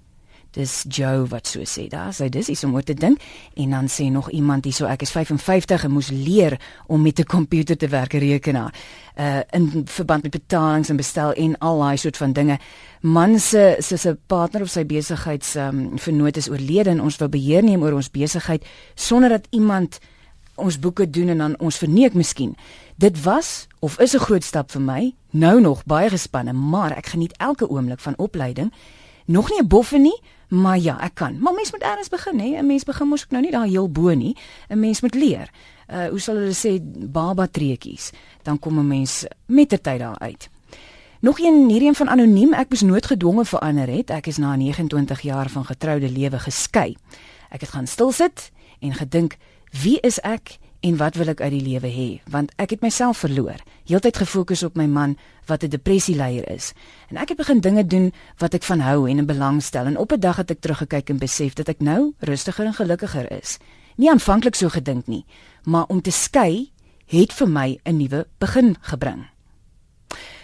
Dis 0.51 0.83
Joe 0.87 1.23
wat 1.31 1.47
so 1.47 1.63
sê. 1.63 1.85
Daar 1.87 2.11
sê 2.11 2.27
dis 2.29 2.49
iets 2.51 2.65
om 2.67 2.73
oor 2.75 2.83
te 2.83 2.93
dink 2.93 3.21
en 3.55 3.71
dan 3.71 3.87
sê 3.87 4.09
nog 4.11 4.27
iemand 4.35 4.65
hierso 4.67 4.89
ek 4.91 5.05
is 5.05 5.13
55 5.15 5.85
en 5.87 5.93
moes 5.95 6.09
leer 6.11 6.57
om 6.91 7.01
met 7.01 7.19
'n 7.19 7.23
komputer 7.23 7.77
te 7.77 7.87
werk, 7.87 8.13
rekenaar. 8.13 8.73
Uh 9.15 9.39
in 9.51 9.87
verband 9.87 10.23
met 10.23 10.31
betalings 10.31 10.89
en 10.89 10.95
bestel 10.95 11.33
en 11.33 11.57
al 11.57 11.79
daai 11.79 11.97
soort 11.97 12.17
van 12.17 12.33
dinge. 12.33 12.59
Man 13.01 13.39
se 13.39 13.75
se 13.79 13.97
se 13.97 14.17
partner 14.27 14.61
of 14.61 14.69
sy 14.69 14.85
besigheids 14.85 15.55
um 15.55 15.97
vernoot 15.99 16.37
is 16.37 16.49
oorlede 16.49 16.89
en 16.89 17.01
ons 17.01 17.17
wil 17.17 17.29
beheer 17.29 17.63
neem 17.63 17.81
oor 17.81 17.93
ons 17.93 18.11
besigheid 18.11 18.65
sonder 18.95 19.29
dat 19.29 19.47
iemand 19.49 19.99
ons 20.61 20.79
boeke 20.79 21.09
doen 21.09 21.29
en 21.33 21.37
dan 21.37 21.59
ons 21.59 21.77
verneek 21.77 22.13
miskien. 22.13 22.55
Dit 22.95 23.23
was 23.23 23.67
of 23.79 23.99
is 23.99 24.13
'n 24.13 24.19
groot 24.19 24.43
stap 24.43 24.71
vir 24.71 24.81
my. 24.81 25.13
Nou 25.29 25.61
nog 25.61 25.85
baie 25.85 26.09
gespanne, 26.09 26.53
maar 26.53 26.91
ek 26.97 27.05
geniet 27.05 27.37
elke 27.37 27.69
oomblik 27.69 27.99
van 27.99 28.17
opleiding. 28.17 28.73
Nog 29.25 29.49
nie 29.49 29.59
'n 29.61 29.67
boffe 29.67 29.97
nie, 29.97 30.21
maar 30.47 30.77
ja, 30.77 31.01
ek 31.01 31.13
kan. 31.13 31.39
Maar 31.39 31.53
mens 31.53 31.71
moet 31.71 31.81
eers 31.81 32.09
begin, 32.09 32.39
hè. 32.39 32.59
'n 32.61 32.65
Mens 32.65 32.83
begin 32.83 33.07
mos 33.07 33.23
ook 33.23 33.31
nou 33.31 33.43
nie 33.43 33.51
daar 33.51 33.67
heel 33.67 33.89
bo 33.91 34.13
nie. 34.13 34.35
'n 34.69 34.79
Mens 34.79 35.01
moet 35.01 35.15
leer. 35.15 35.49
Uh 35.89 36.07
hoe 36.07 36.19
sal 36.19 36.35
hulle 36.35 36.53
sê 36.53 36.79
baba 37.11 37.47
treetjies, 37.47 38.11
dan 38.41 38.59
kom 38.59 38.79
'n 38.79 38.87
mens 38.87 39.25
met 39.45 39.69
die 39.69 39.81
tyd 39.81 39.99
daar 39.99 40.19
uit. 40.19 40.49
Nog 41.21 41.39
een 41.39 41.69
hierdie 41.69 41.87
een 41.87 41.95
van 41.95 42.09
anoniem, 42.09 42.53
ek 42.53 42.69
was 42.69 42.81
noodgedwonge 42.81 43.45
verander 43.45 43.87
het. 43.87 44.09
Ek 44.09 44.27
is 44.27 44.37
na 44.37 44.55
29 44.55 45.21
jaar 45.21 45.49
van 45.49 45.65
getroude 45.65 46.09
lewe 46.09 46.39
geskei. 46.39 46.95
Ek 47.49 47.61
het 47.61 47.69
gaan 47.69 47.87
stil 47.87 48.11
sit 48.11 48.51
en 48.79 48.93
gedink, 48.93 49.37
wie 49.71 49.99
is 49.99 50.19
ek 50.19 50.57
en 50.81 50.97
wat 50.97 51.15
wil 51.15 51.27
ek 51.27 51.41
uit 51.41 51.51
die 51.51 51.63
lewe 51.63 51.87
hê? 51.87 52.09
Want 52.29 52.51
ek 52.61 52.69
het 52.69 52.81
myself 52.81 53.17
verloor, 53.23 53.59
heeltyd 53.87 54.17
gefokus 54.17 54.63
op 54.63 54.75
my 54.75 54.85
man 54.85 55.17
wat 55.47 55.63
'n 55.63 55.69
depressieleier 55.69 56.49
is. 56.49 56.73
En 57.09 57.17
ek 57.17 57.29
het 57.29 57.37
begin 57.37 57.59
dinge 57.59 57.85
doen 57.87 58.13
wat 58.37 58.53
ek 58.53 58.63
van 58.63 58.79
hou 58.79 59.09
en 59.09 59.17
in 59.17 59.25
belang 59.25 59.63
stel 59.63 59.85
en 59.85 59.97
op 59.97 60.11
'n 60.11 60.19
dag 60.19 60.35
het 60.35 60.51
ek 60.51 60.61
teruggekyk 60.61 61.09
en 61.09 61.17
besef 61.17 61.53
dat 61.53 61.69
ek 61.69 61.79
nou 61.79 62.13
rustiger 62.19 62.65
en 62.65 62.73
gelukkiger 62.73 63.31
is. 63.31 63.57
Nie 63.95 64.09
aanvanklik 64.09 64.55
so 64.55 64.69
gedink 64.69 65.07
nie, 65.07 65.25
maar 65.63 65.85
om 65.87 66.01
te 66.01 66.11
skei 66.11 66.71
het 67.05 67.33
vir 67.33 67.47
my 67.47 67.79
'n 67.83 67.97
nuwe 67.97 68.27
begin 68.39 68.75
gebring. 68.81 69.27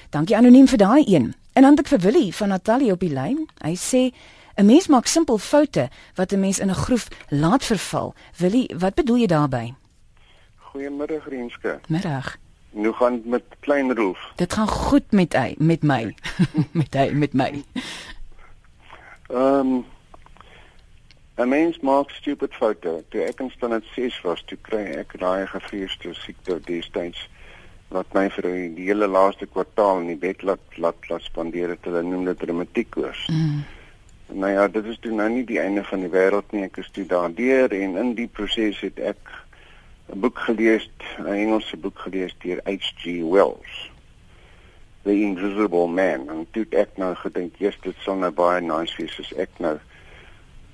Dankie 0.09 0.37
anoniem 0.37 0.67
vir 0.67 0.77
daai 0.77 1.03
een. 1.05 1.33
En 1.53 1.61
dan 1.61 1.71
het 1.71 1.79
ek 1.79 1.87
vir 1.87 1.99
Willie 1.99 2.35
van 2.35 2.47
Natalie 2.47 2.91
op 2.91 2.99
die 2.99 3.09
lyn. 3.09 3.47
Hy 3.63 3.75
sê 3.75 4.13
'n 4.57 4.65
mens 4.65 4.87
maak 4.87 5.05
simpel 5.05 5.37
foute 5.37 5.89
wat 6.15 6.31
'n 6.31 6.39
mens 6.39 6.59
in 6.59 6.69
'n 6.69 6.73
groef 6.85 7.07
laat 7.29 7.63
verval. 7.65 8.13
Willie, 8.37 8.73
wat 8.77 8.93
bedoel 8.93 9.17
jy 9.17 9.27
daarmee? 9.27 9.75
Goeiemiddag 10.55 11.27
Renske. 11.27 11.79
Middag. 11.87 12.37
Nou 12.69 12.93
gaan 12.93 13.13
dit 13.13 13.25
met 13.25 13.43
klein 13.59 13.95
Rolf. 13.95 14.31
Dit 14.35 14.53
gaan 14.53 14.67
goed 14.67 15.11
met 15.11 15.33
hy, 15.33 15.55
met 15.57 15.83
my. 15.83 16.15
met 16.79 16.93
hy, 16.93 17.09
met 17.11 17.33
my. 17.33 17.63
Ehm 19.27 19.59
um, 19.59 19.85
'n 21.35 21.47
mens 21.49 21.79
maak 21.79 22.09
stupid 22.09 22.53
foute. 22.53 23.03
Toe 23.09 23.21
ek 23.21 23.39
in 23.39 23.49
standaard 23.49 23.85
6 23.95 24.21
was, 24.21 24.43
toe 24.45 24.57
kry 24.61 24.83
ek 24.97 25.19
daai 25.19 25.47
gevreesde 25.47 26.13
siekte 26.13 26.59
destyds 26.65 27.29
wat 27.87 28.13
my 28.13 28.29
vir 28.29 28.43
die 28.75 28.87
hele 28.89 29.07
laaste 29.07 29.45
kwartaal 29.45 29.99
in 29.99 30.07
die 30.07 30.21
bed 30.27 30.41
laat 30.41 30.77
laat 30.77 31.09
laat 31.09 31.21
spandeer 31.21 31.69
het. 31.69 31.85
Hulle 31.85 32.01
noem 32.01 32.25
dit 32.25 32.41
reumatiekos. 32.41 33.27
Mm. 33.27 33.63
Nou 34.27 34.51
ja, 34.51 34.67
dit 34.67 34.85
is 34.85 34.97
toe 34.99 35.11
nou 35.11 35.29
nie 35.29 35.43
die 35.47 35.59
einde 35.59 35.83
van 35.87 36.03
die 36.03 36.11
wêreld 36.11 36.51
nie. 36.51 36.65
Ek 36.67 36.77
is 36.81 36.89
toe 36.91 37.05
daardeur 37.07 37.71
en 37.71 37.95
in 37.97 38.15
die 38.17 38.27
proses 38.27 38.79
het 38.83 38.99
ek 38.99 39.31
'n 40.11 40.19
boek 40.19 40.39
gelees, 40.39 40.89
'n 41.19 41.25
Engelse 41.25 41.77
boek 41.77 41.99
gelees 41.99 42.35
deur 42.43 42.59
H.G. 42.65 43.21
Wells. 43.23 43.89
The 45.03 45.13
Invisible 45.13 45.87
Man. 45.87 46.29
En 46.29 46.47
toe 46.51 46.65
ek 46.69 46.97
nou 46.97 47.15
gedink, 47.15 47.55
"Jesus, 47.57 47.79
dit 47.81 47.95
sal 47.99 48.15
nou 48.15 48.31
baie 48.31 48.61
nice 48.61 48.95
wees 48.97 49.19
as 49.19 49.33
ek 49.33 49.49
nou 49.57 49.77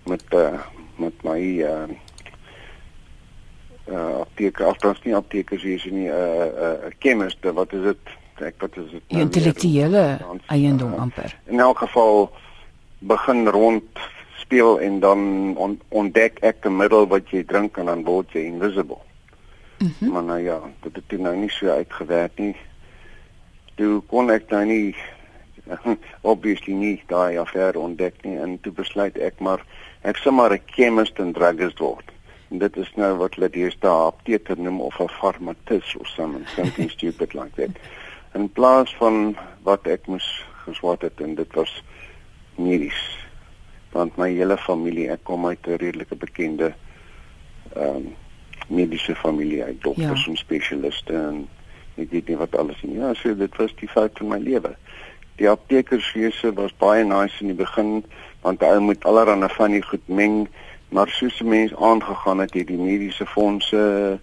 met 0.06 0.24
uh, 0.34 0.60
met 0.98 1.24
my 1.24 1.40
uh 1.62 1.88
uh 3.88 4.20
apteker, 4.20 4.66
althans 4.66 5.02
nie 5.04 5.16
apteker 5.16 5.66
is 5.66 5.86
nie, 5.86 6.08
'n 6.08 6.14
uh, 6.14 6.46
'n 6.46 6.88
uh, 6.88 6.92
chemist, 7.00 7.38
wat 7.42 7.74
is 7.74 7.84
dit? 7.84 7.98
Ek 8.36 8.56
wat 8.58 8.78
is 8.78 8.92
dit? 8.92 9.02
Nou 9.08 9.22
Intellektuele 9.22 10.20
eiendom 10.46 10.94
amper. 10.94 11.38
In 11.46 11.60
elk 11.60 11.78
geval 11.78 12.32
begin 13.08 13.48
rond 13.48 14.00
speel 14.40 14.80
en 14.80 15.00
dan 15.00 15.20
on, 15.58 15.80
ontdek 15.90 16.40
ek 16.40 16.66
'n 16.66 16.76
middel 16.76 17.08
wat 17.08 17.30
jy 17.30 17.44
drink 17.44 17.78
en 17.78 17.86
dan 17.86 18.04
word 18.04 18.32
jy 18.32 18.46
invisible. 18.46 19.02
Mm 19.78 19.94
-hmm. 20.00 20.12
Maar 20.12 20.24
nou 20.24 20.40
ja, 20.40 20.60
dit 20.82 20.96
het 20.96 21.20
nou 21.20 21.36
nie 21.36 21.50
so 21.50 21.68
uitgewerk 21.68 22.38
nie. 22.38 22.56
Toe 23.76 24.02
kon 24.02 24.30
ek 24.30 24.50
nou 24.50 24.66
nie 24.66 24.96
obviously 26.32 26.74
nie 26.74 27.04
daai 27.08 27.38
affære 27.38 27.80
ontdek 27.80 28.24
nie 28.24 28.38
en 28.38 28.60
toe 28.62 28.72
besluit 28.72 29.18
ek 29.18 29.40
maar 29.40 29.64
ek 30.02 30.18
sou 30.18 30.34
maar 30.36 30.54
'n 30.54 30.62
chemist 30.66 31.20
en 31.20 31.34
druggist 31.34 31.80
word. 31.80 32.12
En 32.52 32.58
dit 32.58 32.78
is 32.78 32.92
nou 32.96 33.18
wat 33.18 33.36
hulle 33.36 33.50
deesdae 33.50 34.06
apteker 34.06 34.60
noem 34.60 34.82
of 34.82 35.00
'n 35.00 35.10
farmatus 35.10 35.96
of 35.96 36.08
something 36.08 36.48
something 36.48 36.92
stupid 36.98 37.34
like 37.34 37.56
that. 37.56 37.76
In 38.34 38.50
plaas 38.50 38.96
van 38.96 39.36
wat 39.64 39.88
ek 39.88 40.08
moes 40.08 40.46
geswat 40.66 41.02
het 41.02 41.22
en 41.22 41.36
dit 41.36 41.54
was 41.54 41.84
medies. 42.58 43.00
Want 43.92 44.18
my 44.18 44.30
hele 44.34 44.58
familie, 44.58 45.10
ek 45.12 45.24
kom 45.24 45.46
uit 45.46 45.68
'n 45.68 45.78
redelike 45.78 46.16
bekende 46.16 46.74
ehm 47.76 47.96
um, 47.96 48.16
mediese 48.68 49.16
familie 49.16 49.64
uit 49.64 49.82
dokters 49.82 50.26
ja. 50.26 50.32
en 50.32 50.38
spesialiste 50.38 51.14
en 51.14 51.48
ek 51.96 52.12
weet 52.12 52.28
nie 52.28 52.38
wat 52.38 52.56
alles 52.56 52.82
nie. 52.82 52.98
Ja, 52.98 53.14
so 53.14 53.36
dit 53.36 53.56
was 53.56 53.76
die 53.76 53.90
fout 53.90 54.18
van 54.18 54.28
my 54.28 54.38
lewe. 54.38 54.76
Die 55.36 55.50
aptekerswese 55.50 56.54
was 56.54 56.76
baie 56.78 57.04
nice 57.04 57.42
in 57.42 57.52
die 57.52 57.58
begin 57.60 58.04
want 58.44 58.62
hy 58.62 58.78
moet 58.84 59.06
allerhande 59.08 59.50
van 59.50 59.72
die 59.72 59.82
goed 59.82 60.08
meng, 60.08 60.48
maar 60.90 61.10
soos 61.10 61.40
'n 61.42 61.48
mens 61.48 61.76
aangegaan 61.76 62.40
het, 62.40 62.54
het 62.54 62.68
die 62.68 62.78
mediese 62.78 63.26
fondse 63.26 64.20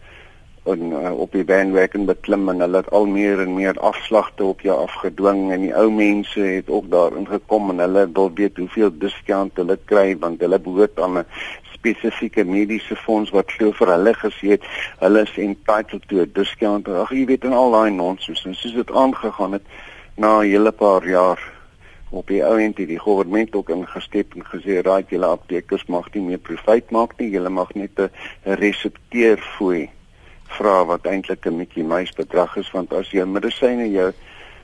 en 0.65 0.91
uh, 0.93 1.19
op 1.19 1.33
die 1.33 1.45
bandwagon 1.45 2.05
beklim 2.05 2.49
en 2.49 2.61
hulle 2.61 2.83
het 2.83 2.91
al 2.91 3.07
meer 3.07 3.41
en 3.41 3.55
meer 3.55 3.79
afslagte 3.81 4.45
op 4.45 4.61
jou 4.61 4.77
afgedwing 4.77 5.53
en 5.53 5.65
die 5.65 5.73
ou 5.77 5.89
mense 5.91 6.41
het 6.41 6.69
ook 6.69 6.91
daarin 6.91 7.27
gekom 7.27 7.71
en 7.71 7.79
hulle 7.79 8.05
wil 8.13 8.33
weet 8.35 8.57
hoeveel 8.61 8.93
diskant 8.93 9.57
hulle 9.57 9.79
kry 9.85 10.19
want 10.21 10.41
hulle 10.45 10.59
behoort 10.61 11.01
aan 11.01 11.19
'n 11.19 11.25
spesifieke 11.81 12.45
mediese 12.45 12.97
fonds 12.97 13.31
wat 13.33 13.53
veel 13.57 13.73
vir 13.73 13.93
hulle 13.95 14.13
gesê 14.15 14.51
het 14.57 14.67
hulle 14.99 15.23
is 15.23 15.37
entitled 15.37 16.03
to 16.09 16.21
a 16.21 16.27
discount. 16.27 16.89
Ag 16.89 17.13
jy 17.17 17.25
weet 17.31 17.45
en 17.49 17.57
al 17.57 17.73
daai 17.73 17.91
nonsens. 17.91 18.45
En 18.45 18.55
soos 18.55 18.75
dit 18.75 18.91
aangegaan 18.93 19.53
het 19.53 19.65
na 20.17 20.41
'n 20.41 20.51
hele 20.53 20.73
paar 20.73 21.09
jaar 21.09 21.41
op 22.11 22.27
die 22.27 22.43
ou 22.45 22.59
end 22.59 22.79
het 22.79 22.89
die 22.89 22.99
regering 22.99 23.55
ook 23.55 23.71
ingestep 23.71 24.35
en 24.35 24.45
gesê 24.45 24.83
raai 24.83 25.05
julle 25.09 25.27
aptekers 25.27 25.87
mag 25.87 26.13
nie 26.13 26.23
meer 26.23 26.39
profit 26.39 26.91
maak 26.91 27.19
nie, 27.19 27.31
julle 27.31 27.49
mag 27.49 27.75
net 27.75 27.99
'n 27.99 28.11
resepteer 28.45 29.39
fooi 29.39 29.89
vra 30.59 30.85
wat 30.85 31.07
eintlik 31.07 31.47
'n 31.47 31.59
bietjie 31.59 31.85
muis 31.85 32.13
bedrag 32.13 32.57
is 32.57 32.71
want 32.71 32.93
as 32.93 33.11
jou 33.11 33.27
medisyne 33.27 33.91
jou 33.91 34.13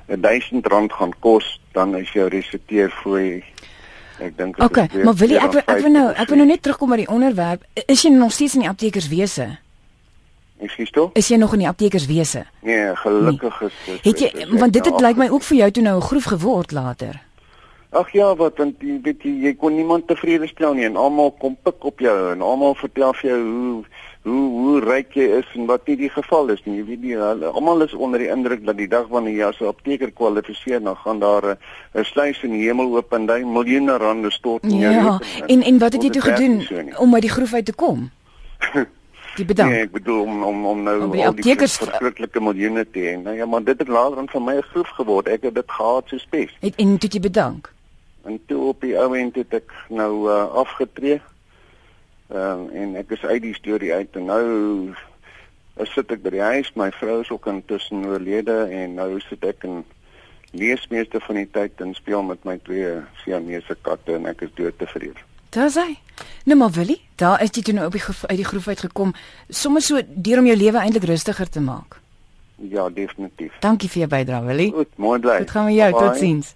1000 0.07 0.67
rand 0.67 0.93
gaan 0.93 1.13
kos, 1.21 1.61
dan 1.73 1.97
is 1.97 2.13
jou 2.13 2.29
resepteer 2.29 2.91
fooi 3.03 3.45
ek 4.19 4.37
dink 4.37 4.63
Okay, 4.63 4.89
maar 5.05 5.15
wil 5.15 5.29
jy 5.29 5.37
ek 5.37 5.55
ek 5.67 5.83
wil 5.83 5.93
nou 5.93 6.09
ek 6.15 6.29
wil 6.29 6.37
nou 6.37 6.49
net 6.49 6.63
terugkom 6.63 6.91
by 6.91 6.97
die 6.97 7.09
onderwerp. 7.09 7.65
Is 7.87 8.03
jy 8.03 8.11
nog 8.11 8.33
steeds 8.33 8.55
in 8.55 8.65
die 8.65 8.71
aptekerswese? 8.71 9.59
Ekskuus 10.65 10.91
toe? 10.91 11.11
Is 11.15 11.29
jy 11.29 11.37
nog 11.37 11.53
in 11.53 11.67
die 11.67 11.69
aptekerswese? 11.69 12.47
Nee, 12.65 12.95
gelukkig 12.97 13.61
nee. 13.61 13.69
is, 13.69 13.75
is 13.95 14.01
Het 14.07 14.21
jy 14.21 14.31
is, 14.33 14.49
want 14.61 14.73
dit 14.73 14.85
het 14.85 15.01
lyk 15.05 15.21
my 15.21 15.29
ook 15.29 15.45
vir 15.51 15.57
jou 15.57 15.71
toe 15.71 15.83
nou 15.83 15.97
'n 15.99 16.09
groef 16.09 16.25
geword 16.33 16.73
later. 16.73 17.21
Ag 17.91 18.11
ja, 18.13 18.35
wat 18.37 18.59
want 18.59 18.83
jy 18.83 18.99
weet 19.03 19.23
jy, 19.23 19.33
jy 19.47 19.55
kon 19.55 19.77
niemand 19.77 20.09
tevrede 20.09 20.49
stel 20.51 20.75
nie 20.75 20.85
en 20.89 20.97
almal 20.97 21.31
kom 21.39 21.57
pik 21.63 21.85
op 21.85 22.03
jou 22.03 22.17
en 22.33 22.43
almal 22.43 22.75
vertel 22.75 23.15
vir 23.21 23.31
jou 23.31 23.41
hoe 23.47 23.85
hoe 24.27 24.47
hoe 24.51 24.81
ryk 24.83 25.15
jy 25.15 25.27
is 25.39 25.53
en 25.55 25.69
wat 25.71 25.87
nie 25.87 25.95
die 26.01 26.11
geval 26.11 26.51
is 26.51 26.63
nie. 26.65 26.81
Jy 26.81 26.87
weet 26.89 27.05
nie 27.05 27.17
almal 27.17 27.85
is 27.87 27.95
onder 27.95 28.19
die 28.19 28.31
indruk 28.33 28.65
dat 28.67 28.77
die 28.81 28.89
dag 28.91 29.07
wanneer 29.13 29.37
jy 29.39 29.47
as 29.47 29.61
'n 29.61 29.71
apteker 29.71 30.11
kwalifiseer, 30.11 30.83
dan 30.83 30.97
gaan 30.97 31.21
daar 31.21 31.57
'n 31.95 32.05
sluys 32.05 32.43
in 32.43 32.51
die 32.51 32.67
hemel 32.67 32.97
oop 32.97 33.13
en 33.13 33.27
daai 33.27 33.45
miljoene 33.45 33.97
rande 33.97 34.31
stort 34.31 34.65
in 34.65 34.79
jou 34.79 34.93
ja, 34.93 35.19
en 35.47 35.63
en 35.63 35.79
wat 35.79 35.93
het 35.93 36.03
jy 36.03 36.11
toe 36.11 36.23
gedoen 36.23 36.97
om 36.99 37.15
uit 37.15 37.23
die 37.23 37.31
groef 37.31 37.55
uit 37.55 37.65
te 37.65 37.75
kom? 37.75 38.11
Die 39.37 39.45
bedank. 39.45 39.71
Nee, 39.71 39.85
ek 39.85 39.93
bedoel 39.93 40.23
om 40.23 40.43
om 40.43 40.67
om 40.67 40.83
nou 40.83 40.95
om 41.05 41.13
al 41.21 41.35
die 41.37 41.57
verskriklike 41.61 42.41
miljoene 42.41 42.87
te 42.89 43.03
hê. 43.05 43.17
Nou 43.21 43.37
ja, 43.37 43.45
maar 43.45 43.65
dit 43.65 43.79
het 43.79 43.89
later 43.89 44.17
dan 44.17 44.29
vir 44.33 44.43
my 44.43 44.55
'n 44.57 44.63
groef 44.73 44.89
geword. 44.97 45.29
Ek 45.29 45.43
het 45.43 45.55
dit 45.55 45.71
gehad 45.71 46.09
so 46.09 46.19
spes. 46.19 46.57
Het 46.61 46.75
en 46.77 46.99
toe 46.99 47.11
jy 47.11 47.21
bedank. 47.21 47.76
En 48.27 48.41
toe 48.47 48.63
op 48.69 48.81
die 48.81 48.97
ou 48.99 49.11
end 49.19 49.37
het 49.39 49.55
ek 49.55 49.73
nou 49.89 50.13
uh, 50.29 50.45
afgetree. 50.63 51.21
Ehm 52.29 52.65
uh, 52.67 52.81
en 52.83 52.97
ek 52.99 53.13
is 53.15 53.25
uit 53.25 53.43
die 53.43 53.55
storie 53.55 53.93
uit 53.95 54.17
en 54.19 54.25
nou 54.27 54.47
is 55.83 55.93
sit 55.93 56.11
ek 56.11 56.25
by 56.25 56.33
die 56.35 56.43
huis. 56.43 56.73
My 56.75 56.91
vrou 56.97 57.21
is 57.23 57.31
ook 57.31 57.47
intussen 57.53 58.07
oorlede 58.09 58.65
en 58.73 58.97
nou 58.99 59.13
sit 59.29 59.45
ek 59.45 59.67
en 59.69 59.85
lees 60.57 60.87
meeste 60.91 61.21
van 61.21 61.39
die 61.41 61.49
tyd 61.53 61.81
en 61.85 61.95
speel 61.95 62.23
met 62.27 62.45
my 62.49 62.57
twee 62.67 62.97
Siamese 63.23 63.77
katte 63.87 64.17
en 64.17 64.27
ek 64.31 64.47
is 64.49 64.55
dood 64.59 64.79
tevrede. 64.81 65.23
Daar 65.55 65.71
sê. 65.73 65.87
Nou 66.45 66.59
maar 66.59 66.73
Willie, 66.75 67.01
daar 67.21 67.43
is 67.45 67.53
jy 67.55 67.63
toe 67.63 67.77
nou 67.77 67.87
op 67.87 67.95
die 67.95 68.03
groef, 68.03 68.25
uit 68.27 68.41
die 68.41 68.49
groef 68.49 68.69
uitgekom, 68.69 69.15
sommer 69.49 69.85
so 69.85 70.01
deur 70.07 70.43
om 70.43 70.51
jou 70.51 70.57
lewe 70.57 70.83
eintlik 70.83 71.07
rustiger 71.13 71.49
te 71.49 71.61
maak. 71.61 72.01
Ja, 72.57 72.89
definitief. 72.89 73.53
Dankie 73.61 73.89
vir 73.93 74.07
jou 74.07 74.11
bydrae, 74.13 74.45
Willie. 74.47 74.71
Goed, 74.73 74.93
mooi 74.97 75.19
bly. 75.21 75.39
Dit 75.45 75.53
gaan 75.53 75.69
met 75.69 75.77
jou 75.77 75.91
totsiens. 75.93 76.55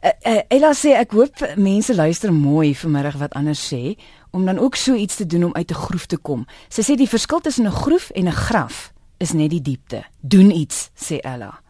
Uh, 0.00 0.10
uh, 0.24 0.40
Ella 0.48 0.70
sê 0.72 0.94
ek 0.96 1.12
hoop 1.12 1.42
mense 1.60 1.92
luister 1.92 2.32
mooi 2.32 2.72
vanmiddag 2.72 3.18
wat 3.20 3.34
anders 3.36 3.60
sê 3.60 3.98
om 4.32 4.46
dan 4.48 4.58
ook 4.58 4.78
so 4.80 4.94
iets 4.96 5.16
te 5.20 5.26
doen 5.26 5.44
om 5.44 5.54
uit 5.54 5.70
'n 5.70 5.74
groef 5.74 6.06
te 6.06 6.16
kom. 6.16 6.46
Sy 6.68 6.82
sê 6.82 6.96
die 6.96 7.08
verskil 7.08 7.40
tussen 7.40 7.66
'n 7.66 7.80
groef 7.84 8.10
en 8.10 8.28
'n 8.28 8.32
graf 8.32 8.92
is 9.18 9.32
net 9.32 9.50
die 9.50 9.62
diepte. 9.62 10.04
Doen 10.20 10.50
iets, 10.50 10.90
sê 10.96 11.20
Ella. 11.20 11.60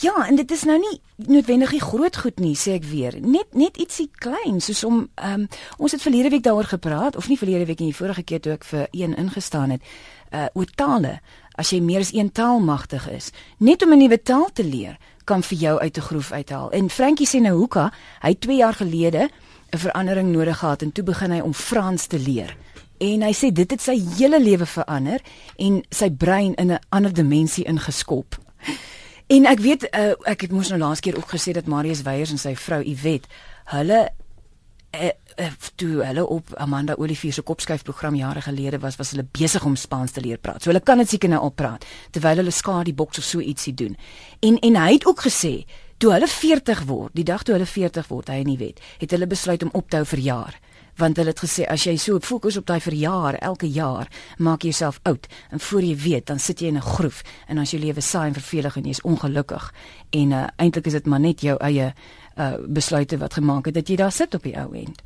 Ja, 0.00 0.26
en 0.28 0.36
dit 0.36 0.50
is 0.50 0.62
nou 0.64 0.78
nie 0.78 1.00
noodwendig 1.16 1.70
die 1.70 1.80
groot 1.80 2.16
goed 2.16 2.38
nie, 2.38 2.54
sê 2.56 2.72
ek 2.78 2.84
weer. 2.84 3.16
Net 3.20 3.52
net 3.52 3.76
ietsie 3.76 4.08
klein, 4.12 4.60
soos 4.60 4.84
om 4.84 5.08
um, 5.24 5.48
ons 5.76 5.92
het 5.92 6.02
verlede 6.02 6.28
week 6.28 6.42
daaroor 6.42 6.64
gepraat 6.64 7.16
of 7.16 7.28
nie 7.28 7.38
verlede 7.38 7.66
week 7.66 7.78
nie, 7.78 7.90
die 7.92 7.96
vorige 7.96 8.22
keer 8.22 8.40
toe 8.40 8.52
ek 8.52 8.64
vir 8.64 8.88
een 8.90 9.16
ingestaan 9.16 9.70
het, 9.70 9.82
uh 10.32 10.46
oor 10.54 10.70
tale. 10.74 11.20
As 11.54 11.70
jy 11.70 11.80
meer 11.80 12.00
as 12.00 12.14
een 12.14 12.32
taal 12.32 12.60
magtig 12.60 13.10
is, 13.10 13.32
net 13.58 13.82
om 13.82 13.92
'n 13.92 13.98
nuwe 13.98 14.22
taal 14.22 14.48
te 14.52 14.64
leer, 14.64 14.96
kan 15.30 15.42
vir 15.46 15.58
jou 15.58 15.78
uit 15.78 15.96
'n 15.96 16.08
groef 16.10 16.32
uithaal. 16.32 16.70
En 16.70 16.90
Frankie 16.90 17.28
sê 17.28 17.40
nou 17.40 17.56
hoeka, 17.56 17.92
hy 18.20 18.34
2 18.34 18.56
jaar 18.56 18.74
gelede 18.74 19.30
'n 19.70 19.78
verandering 19.78 20.32
nodig 20.32 20.58
gehad 20.58 20.82
en 20.82 20.92
toe 20.92 21.04
begin 21.04 21.30
hy 21.30 21.40
om 21.40 21.54
Frans 21.54 22.06
te 22.06 22.18
leer. 22.18 22.56
En 22.98 23.22
hy 23.22 23.32
sê 23.32 23.52
dit 23.52 23.70
het 23.70 23.80
sy 23.80 24.02
hele 24.18 24.42
lewe 24.42 24.66
verander 24.66 25.20
en 25.56 25.82
sy 25.88 26.10
brein 26.10 26.54
in 26.54 26.72
'n 26.72 26.78
ander 26.88 27.12
dimensie 27.12 27.64
ingeskop. 27.64 28.38
En 29.26 29.46
ek 29.46 29.58
weet 29.58 29.88
uh, 29.94 30.12
ek 30.22 30.40
het 30.40 30.52
mos 30.52 30.68
nou 30.68 30.78
laas 30.80 31.00
keer 31.00 31.16
ook 31.16 31.30
gesê 31.30 31.52
dat 31.52 31.66
Marius 31.66 32.02
Weyers 32.02 32.30
en 32.30 32.38
sy 32.38 32.56
vrou 32.56 32.82
Iwet 32.82 33.26
hulle 33.64 34.08
uh, 34.94 35.10
toe 35.80 36.04
hulle 36.04 36.26
op 36.26 36.54
Amanda 36.60 36.94
Olivier 36.98 37.32
se 37.32 37.42
kopskuif 37.42 37.82
program 37.82 38.14
jare 38.14 38.40
gelede 38.40 38.78
was 38.78 38.96
was 38.96 39.10
hulle 39.14 39.26
besig 39.38 39.64
om 39.64 39.76
Spaans 39.76 40.12
te 40.12 40.20
leer 40.20 40.38
praat. 40.38 40.62
So 40.62 40.70
hulle 40.70 40.82
kan 40.84 40.98
dit 40.98 41.08
seker 41.08 41.28
nou 41.28 41.40
al 41.40 41.54
praat 41.54 41.86
terwyl 42.10 42.42
hulle 42.42 42.54
skadu 42.54 42.94
boks 42.94 43.18
of 43.18 43.24
so 43.24 43.40
ietsie 43.40 43.74
doen. 43.74 43.96
En 44.40 44.58
en 44.58 44.76
hy 44.76 44.92
het 44.92 45.06
ook 45.06 45.24
gesê 45.26 45.64
toe 45.98 46.12
hulle 46.12 46.28
40 46.28 46.84
word, 46.88 47.12
die 47.14 47.24
dag 47.24 47.42
toe 47.42 47.54
hulle 47.54 47.68
40 47.68 48.08
word, 48.08 48.28
hy 48.32 48.40
en 48.40 48.52
Iwet, 48.54 48.80
het 48.98 49.10
hulle 49.10 49.26
besluit 49.26 49.62
om 49.62 49.72
op 49.72 49.90
te 49.90 50.00
hou 50.00 50.06
vir 50.14 50.22
jaar 50.24 50.60
want 50.96 51.16
hulle 51.16 51.28
het 51.28 51.40
gesê 51.44 51.66
as 51.66 51.84
jy 51.84 51.96
so 51.96 52.18
fokus 52.20 52.56
op 52.56 52.66
daai 52.66 52.80
verjaar 52.80 53.34
elke 53.34 53.66
jaar 53.66 54.08
maak 54.38 54.62
jy 54.62 54.70
jouself 54.70 55.00
oud 55.02 55.26
en 55.50 55.60
voor 55.60 55.82
jy 55.82 55.96
weet 55.96 56.26
dan 56.26 56.38
sit 56.38 56.60
jy 56.60 56.66
in 56.66 56.76
'n 56.76 56.80
groef 56.96 57.22
en 57.46 57.58
as 57.58 57.70
jou 57.70 57.80
lewe 57.82 58.00
saai 58.00 58.26
en 58.26 58.34
vervelig 58.34 58.76
en 58.76 58.84
jy's 58.84 59.02
ongelukkig 59.02 59.72
en 60.10 60.32
uh, 60.32 60.46
eintlik 60.56 60.86
is 60.86 60.92
dit 60.92 61.06
maar 61.06 61.20
net 61.20 61.40
jou 61.40 61.56
eie 61.58 61.94
uh, 62.40 62.54
besluite 62.66 63.18
wat 63.18 63.34
gemaak 63.34 63.64
het 63.64 63.74
dat 63.74 63.88
jy 63.88 63.96
daar 63.96 64.12
sit 64.12 64.34
op 64.34 64.42
die 64.42 64.56
ou 64.58 64.74
end. 64.76 65.02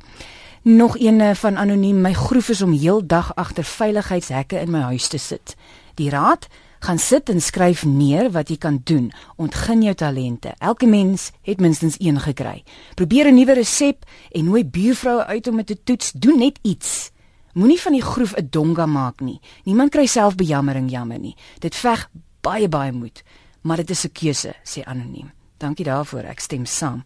Nog 0.61 0.99
een 0.99 1.19
uh, 1.19 1.33
van 1.33 1.57
anoniem 1.57 2.01
my 2.01 2.13
groef 2.13 2.49
is 2.49 2.61
om 2.61 2.71
heeldag 2.73 3.35
agter 3.35 3.63
veiligheidshekke 3.63 4.59
in 4.59 4.71
my 4.71 4.79
huis 4.79 5.07
te 5.07 5.17
sit. 5.17 5.55
Die 5.95 6.09
raad 6.09 6.47
gaan 6.85 6.99
sit 7.01 7.29
en 7.29 7.41
skryf 7.41 7.81
neer 7.85 8.27
wat 8.31 8.51
jy 8.53 8.57
kan 8.61 8.77
doen. 8.85 9.09
Ontgin 9.41 9.81
jou 9.81 9.93
talente. 9.97 10.53
Elke 10.61 10.85
mens 10.85 11.31
het 11.41 11.59
minstens 11.59 11.95
een 11.97 12.19
gekry. 12.21 12.63
Probeer 12.95 13.27
'n 13.27 13.35
nuwe 13.35 13.53
resep 13.53 14.05
en 14.31 14.45
nooi 14.45 14.65
buurvroue 14.65 15.25
uit 15.25 15.47
om 15.47 15.57
dit 15.57 15.67
te 15.67 15.83
toets. 15.83 16.11
Doen 16.11 16.37
net 16.39 16.59
iets. 16.61 17.11
Moenie 17.53 17.81
van 17.81 17.91
die 17.91 18.01
groef 18.01 18.33
'n 18.35 18.47
donga 18.49 18.85
maak 18.85 19.19
nie. 19.19 19.39
Niemand 19.63 19.89
kry 19.89 20.05
self 20.05 20.35
bejammering 20.35 20.91
jammer 20.91 21.19
nie. 21.19 21.35
Dit 21.59 21.75
veg 21.75 22.09
baie 22.41 22.69
baie 22.69 22.91
moed, 22.91 23.23
maar 23.61 23.77
dit 23.77 23.89
is 23.89 24.05
'n 24.05 24.11
keuse, 24.11 24.53
sê 24.63 24.83
anoniem. 24.83 25.31
Dankie 25.57 25.85
daarvoor. 25.85 26.23
Ek 26.23 26.39
stem 26.39 26.65
saam. 26.65 27.03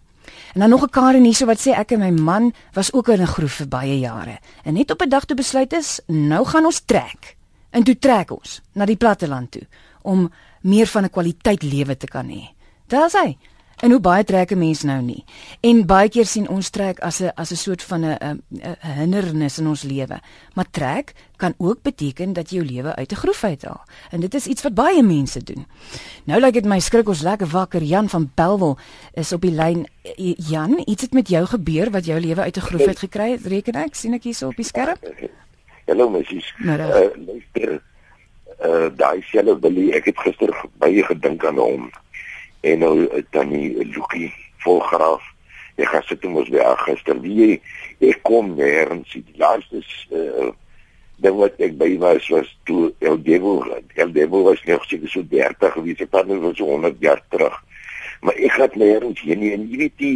En 0.54 0.60
dan 0.60 0.70
nog 0.70 0.84
'n 0.84 0.90
Karen 0.90 1.24
hierso 1.24 1.46
wat 1.46 1.60
sê 1.60 1.72
ek 1.72 1.92
en 1.92 2.00
my 2.00 2.22
man 2.22 2.54
was 2.74 2.94
ook 2.94 3.08
in 3.08 3.22
'n 3.22 3.28
groef 3.28 3.54
vir 3.54 3.68
baie 3.68 4.00
jare. 4.00 4.40
En 4.64 4.74
net 4.74 4.92
op 4.92 5.02
'n 5.02 5.10
dag 5.10 5.26
toe 5.26 5.36
besluit 5.36 5.74
is, 5.74 6.00
nou 6.08 6.46
gaan 6.46 6.66
ons 6.66 6.82
trek. 6.86 7.39
En 7.70 7.84
toe 7.84 7.98
trek 8.00 8.32
ons 8.32 8.62
na 8.74 8.86
die 8.86 8.98
platteland 8.98 9.52
toe 9.52 9.68
om 10.02 10.32
meer 10.62 10.88
van 10.88 11.04
'n 11.04 11.10
kwaliteit 11.10 11.64
lewe 11.64 11.98
te 11.98 12.08
kan 12.08 12.28
hê. 12.30 12.50
Daar's 12.88 13.14
hy. 13.14 13.38
En 13.80 13.92
hoe 13.92 14.00
baie 14.04 14.24
trek 14.24 14.52
'n 14.52 14.58
mens 14.58 14.82
nou 14.84 15.02
nie. 15.02 15.24
En 15.60 15.86
baie 15.86 16.10
keer 16.10 16.26
sien 16.26 16.50
ons 16.50 16.70
trek 16.70 17.00
as 17.00 17.22
'n 17.22 17.32
as 17.36 17.52
'n 17.52 17.56
soort 17.56 17.84
van 17.84 18.06
'n 18.06 18.18
'n 18.52 18.74
hindernis 18.82 19.58
in 19.58 19.68
ons 19.68 19.84
lewe. 19.84 20.20
Maar 20.54 20.66
trek 20.72 21.14
kan 21.36 21.54
ook 21.58 21.82
beteken 21.82 22.34
dat 22.34 22.50
jy 22.50 22.56
jou 22.56 22.66
lewe 22.66 22.96
uit 22.96 23.12
'n 23.12 23.16
groef 23.16 23.44
uithaal. 23.44 23.84
En 24.12 24.20
dit 24.20 24.34
is 24.34 24.46
iets 24.46 24.62
wat 24.62 24.74
baie 24.74 25.04
mense 25.04 25.44
doen. 25.44 25.66
Nou 26.24 26.40
lyk 26.42 26.54
dit 26.54 26.66
my 26.66 26.80
skrik 26.80 27.08
ons 27.08 27.22
lekker 27.22 27.48
wakker. 27.48 27.84
Jan 27.84 28.10
van 28.10 28.32
Belwel 28.36 28.78
is 29.14 29.32
op 29.32 29.42
die 29.42 29.52
lyn. 29.52 29.88
Jan, 30.36 30.82
iets 30.86 31.02
het 31.02 31.14
met 31.14 31.28
jou 31.28 31.46
gebeur 31.46 31.92
wat 31.92 32.06
jou 32.06 32.20
lewe 32.20 32.42
uit 32.42 32.58
'n 32.58 32.62
groef 32.62 32.88
uit 32.88 33.00
gekry 33.00 33.32
het. 33.32 33.46
Reken 33.46 33.74
ek, 33.74 33.96
sien 33.96 34.14
ek 34.14 34.24
hierso 34.24 34.48
op 34.48 34.56
die 34.56 34.66
skerm? 34.66 34.98
Hallo 35.90 36.08
messies. 36.10 36.46
Uh 36.62 37.10
luister. 37.26 37.82
Uh 38.62 38.90
daai 38.94 39.24
selle 39.32 39.56
Billy, 39.58 39.88
ek 39.98 40.12
het 40.12 40.20
gister 40.22 40.52
baie 40.78 41.02
gedink 41.08 41.42
aan 41.50 41.58
hom. 41.58 41.88
En 42.62 42.84
nou 42.84 43.08
dan 43.34 43.50
die 43.50 43.72
Lucky 43.96 44.28
volgraaf. 44.62 45.26
Ek 45.82 45.90
gaan 45.90 46.06
sit 46.06 46.28
mos 46.30 46.52
by 46.54 46.62
gister. 46.84 47.18
Wie 47.26 47.58
ek 48.06 48.22
kom 48.30 48.54
nêrens 48.60 49.18
die 49.18 49.42
laaste 49.42 49.82
uh 50.14 50.52
dan 51.26 51.36
wat 51.42 51.58
ek 51.58 51.74
by 51.82 51.90
was 52.00 52.30
was 52.32 52.54
toe 52.70 52.94
El 53.02 53.18
Devil 53.26 53.66
El 53.98 54.14
Devil 54.14 54.46
was 54.46 54.62
nog 54.70 54.86
seker 54.86 55.10
so 55.10 55.26
30 55.26 55.74
gewees. 55.74 56.06
Ek 56.06 56.14
dink 56.14 56.46
was 56.46 56.62
so 56.62 56.70
100 56.70 57.02
jaar 57.02 57.26
terug. 57.34 57.58
Maar 58.22 58.38
ek 58.38 58.62
het 58.62 58.78
nêrens 58.78 59.26
heen 59.26 59.42
nie 59.42 59.56
en 59.58 59.66
jy 59.66 59.86
weet 59.88 60.06
jy 60.06 60.16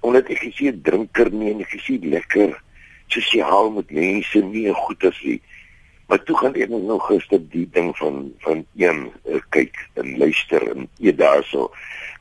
omdat 0.00 0.32
ek 0.32 0.40
gesien 0.48 0.80
drinker 0.82 1.28
nie 1.30 1.52
en 1.52 1.66
ek 1.68 1.76
gesien 1.76 2.08
lekker 2.16 2.56
sosiaal 3.12 3.70
met 3.76 3.90
mense 3.90 4.42
nie 4.44 4.68
goed 4.84 5.04
as 5.08 5.18
nie. 5.26 5.40
Maar 6.08 6.22
toe 6.28 6.36
gaan 6.36 6.56
ek 6.60 6.68
nog 6.72 7.06
gister 7.08 7.40
die 7.52 7.68
ding 7.72 7.92
van 7.96 8.32
van 8.44 8.64
een 8.76 9.04
uh, 9.24 9.40
kyk 9.54 9.78
en 10.00 10.16
luister 10.18 10.66
en 10.74 10.88
eet 11.00 11.18
daarso. 11.18 11.70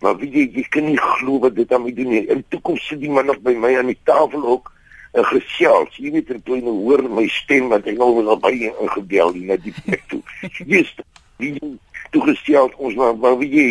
Maar 0.02 0.18
wie 0.22 0.30
jy, 0.32 0.46
jy 0.56 0.66
kan 0.74 0.88
nie 0.88 1.00
glo 1.00 1.42
wat 1.44 1.56
dit 1.56 1.74
aan 1.74 1.84
my 1.84 1.94
doen 1.96 2.12
nie. 2.14 2.24
In 2.32 2.46
toekoms 2.54 2.88
sit 2.88 3.02
die 3.02 3.12
man 3.12 3.28
nog 3.30 3.42
by 3.44 3.54
my 3.58 3.74
aan 3.78 3.92
die 3.92 4.00
tafel 4.08 4.46
ook 4.56 4.72
'n 5.14 5.20
uh, 5.20 5.26
gesels. 5.28 5.98
Jy 5.98 6.12
weet 6.12 6.32
en 6.32 6.44
toe 6.44 6.62
nou 6.62 6.78
hoor 6.86 7.04
my 7.10 7.28
stem 7.28 7.68
wat 7.70 7.88
ek 7.88 8.00
al 8.00 8.16
was 8.24 8.40
baie 8.40 8.72
ingebel 8.72 9.34
na 9.36 9.58
die 9.58 9.76
plek 9.84 10.04
toe. 10.08 10.22
Jy's 10.72 10.96
toe 12.12 12.22
gesels 12.28 12.76
ons 12.78 12.96
maar 12.96 13.18
maar 13.18 13.38
wie 13.40 13.52
jy 13.52 13.70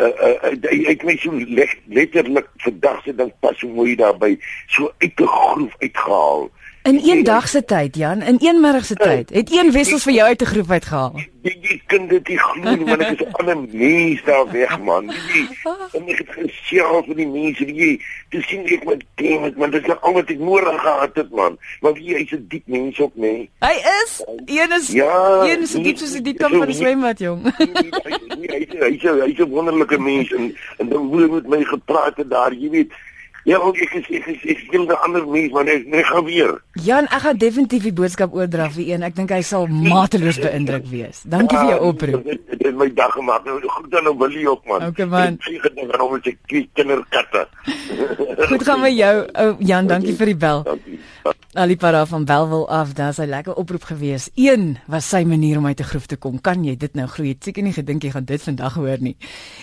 uh, 0.00 0.36
uh, 0.50 0.88
ek 0.92 1.04
meen 1.04 1.18
so 1.18 1.32
letterlik 1.86 2.48
vandag 2.64 3.02
se 3.04 3.14
ding 3.14 3.32
pas 3.44 3.60
hoe 3.60 3.72
mooi 3.72 3.96
daarby 3.96 4.36
so 4.66 4.92
uit 4.98 5.20
'n 5.20 5.26
groef 5.26 5.74
uitgehaal 5.78 6.50
In 6.82 7.00
een 7.04 7.24
dag 7.24 7.48
se 7.48 7.64
tyd, 7.64 7.96
Jan, 7.96 8.22
in 8.22 8.36
een 8.38 8.60
middag 8.60 8.84
se 8.84 8.94
tyd, 8.94 9.30
het 9.30 9.52
een 9.52 9.72
wessels 9.72 10.02
vir 10.02 10.12
jou 10.12 10.26
uit 10.28 10.42
'n 10.42 10.44
groep 10.44 10.70
uitgehaal. 10.70 11.12
Jy 11.42 11.56
jy 11.60 11.80
kan 11.86 12.06
dit 12.08 12.28
nie 12.28 12.38
glo 12.38 12.74
nie, 12.74 12.84
maar 12.84 13.00
ek 13.00 13.20
is 13.20 13.26
'n 13.26 13.32
ander 13.32 13.56
mens 13.72 14.22
daar 14.24 14.50
weg, 14.52 14.80
man. 14.80 15.04
Jy, 15.06 15.48
en 15.92 16.08
ek 16.08 16.18
het 16.18 16.28
gesien 16.28 17.04
vir 17.06 17.14
die 17.16 17.26
mense, 17.26 17.64
jy, 17.64 18.00
jy 18.30 18.40
sien 18.42 18.64
ek 18.66 18.84
met 18.84 19.04
teen 19.14 19.40
met, 19.40 19.56
man, 19.56 19.70
dit 19.70 19.88
is 19.88 20.00
al 20.00 20.12
wat 20.12 20.30
ek 20.30 20.38
nodig 20.38 20.80
gehad 20.80 21.14
het, 21.14 21.30
man. 21.30 21.58
Maar 21.80 21.92
wie 21.92 22.14
hy's 22.14 22.32
'n 22.32 22.46
diep 22.48 22.66
mens 22.66 23.00
ook, 23.00 23.14
nê? 23.14 23.20
Nee. 23.20 23.50
Hy 23.60 23.76
is. 24.04 24.24
Een 24.46 24.72
is 24.72 24.88
ja, 24.88 25.44
een 25.44 25.62
is 25.62 25.72
diep 25.72 25.96
soos 25.96 26.12
die 26.12 26.22
diep 26.22 26.38
kan 26.38 26.50
van 26.50 26.66
die 26.66 26.76
swembad, 26.76 27.18
jong. 27.18 27.42
Hy's 27.44 28.72
hy's 28.72 29.02
hy's 29.02 29.38
'n 29.38 29.50
wonderlike 29.50 29.98
mens 29.98 30.32
en 30.32 30.56
en 30.78 30.88
dan 30.88 31.06
hoe 31.06 31.28
met 31.28 31.46
my 31.46 31.64
gepraat 31.64 32.16
het 32.16 32.30
daar, 32.30 32.54
jy 32.54 32.70
weet. 32.70 32.92
Ja, 33.44 33.56
ook 33.58 33.76
ek 33.76 33.94
is 33.96 34.08
ek 34.18 34.26
is 34.26 34.42
ek 34.52 34.58
skil 34.66 34.84
'n 34.84 34.96
ander 35.04 35.26
mens, 35.26 35.52
maar 35.52 35.64
net 35.64 35.86
net 35.86 36.04
gaan 36.06 36.24
weer. 36.24 36.60
Jan, 36.72 37.04
ek 37.04 37.22
gaan 37.24 37.36
definitief 37.36 37.82
die 37.82 37.92
boodskap 37.92 38.34
oordra 38.34 38.68
vir 38.70 38.84
een. 38.88 39.02
Ek 39.02 39.16
dink 39.16 39.30
hy 39.30 39.40
sal 39.42 39.66
mateloos 39.66 40.38
beïndruk 40.38 40.86
wees. 40.86 41.22
Dankie 41.24 41.56
ja, 41.56 41.62
vir 41.64 41.70
jou 41.70 41.80
oproep. 41.88 42.24
Dit 42.24 42.62
het 42.62 42.76
my 42.76 42.90
dag 42.94 43.12
gemaak. 43.12 43.44
Nou, 43.44 43.60
goed 43.64 43.90
dan 43.90 44.04
nou 44.04 44.16
wil 44.18 44.30
jy 44.30 44.46
ook 44.46 44.66
man. 44.66 44.86
Okay 44.92 45.06
man. 45.06 45.38
Ek 45.40 45.62
gedink 45.62 45.88
waarom 45.90 46.20
ek 46.20 46.36
kinderkatte. 46.74 47.46
goed 48.50 48.62
gaan 48.62 48.80
met 48.80 48.96
jou. 48.96 49.16
Oh, 49.32 49.56
Jan, 49.58 49.86
dankie 49.86 50.14
vir 50.14 50.26
die 50.26 50.36
bel. 50.36 50.62
Dankie. 50.62 51.00
Ali 51.52 51.76
para 51.76 52.06
van 52.06 52.24
Belwel 52.24 52.68
af, 52.68 52.92
daar's 52.92 53.18
'n 53.18 53.28
lekker 53.28 53.54
oproep 53.54 53.82
gewees. 53.82 54.30
Een 54.34 54.78
was 54.86 55.08
sy 55.08 55.24
manier 55.24 55.58
om 55.58 55.66
uit 55.66 55.76
te 55.76 55.84
groef 55.84 56.06
te 56.06 56.16
kom. 56.16 56.40
Kan 56.40 56.64
jy 56.64 56.76
dit 56.76 56.94
nou 56.94 57.06
glo? 57.08 57.24
Ek 57.24 57.42
seker 57.42 57.62
nie 57.62 57.72
gedink 57.72 58.02
jy 58.02 58.10
gaan 58.10 58.24
dit 58.24 58.42
vandag 58.42 58.74
hoor 58.74 58.96
nie. 59.00 59.16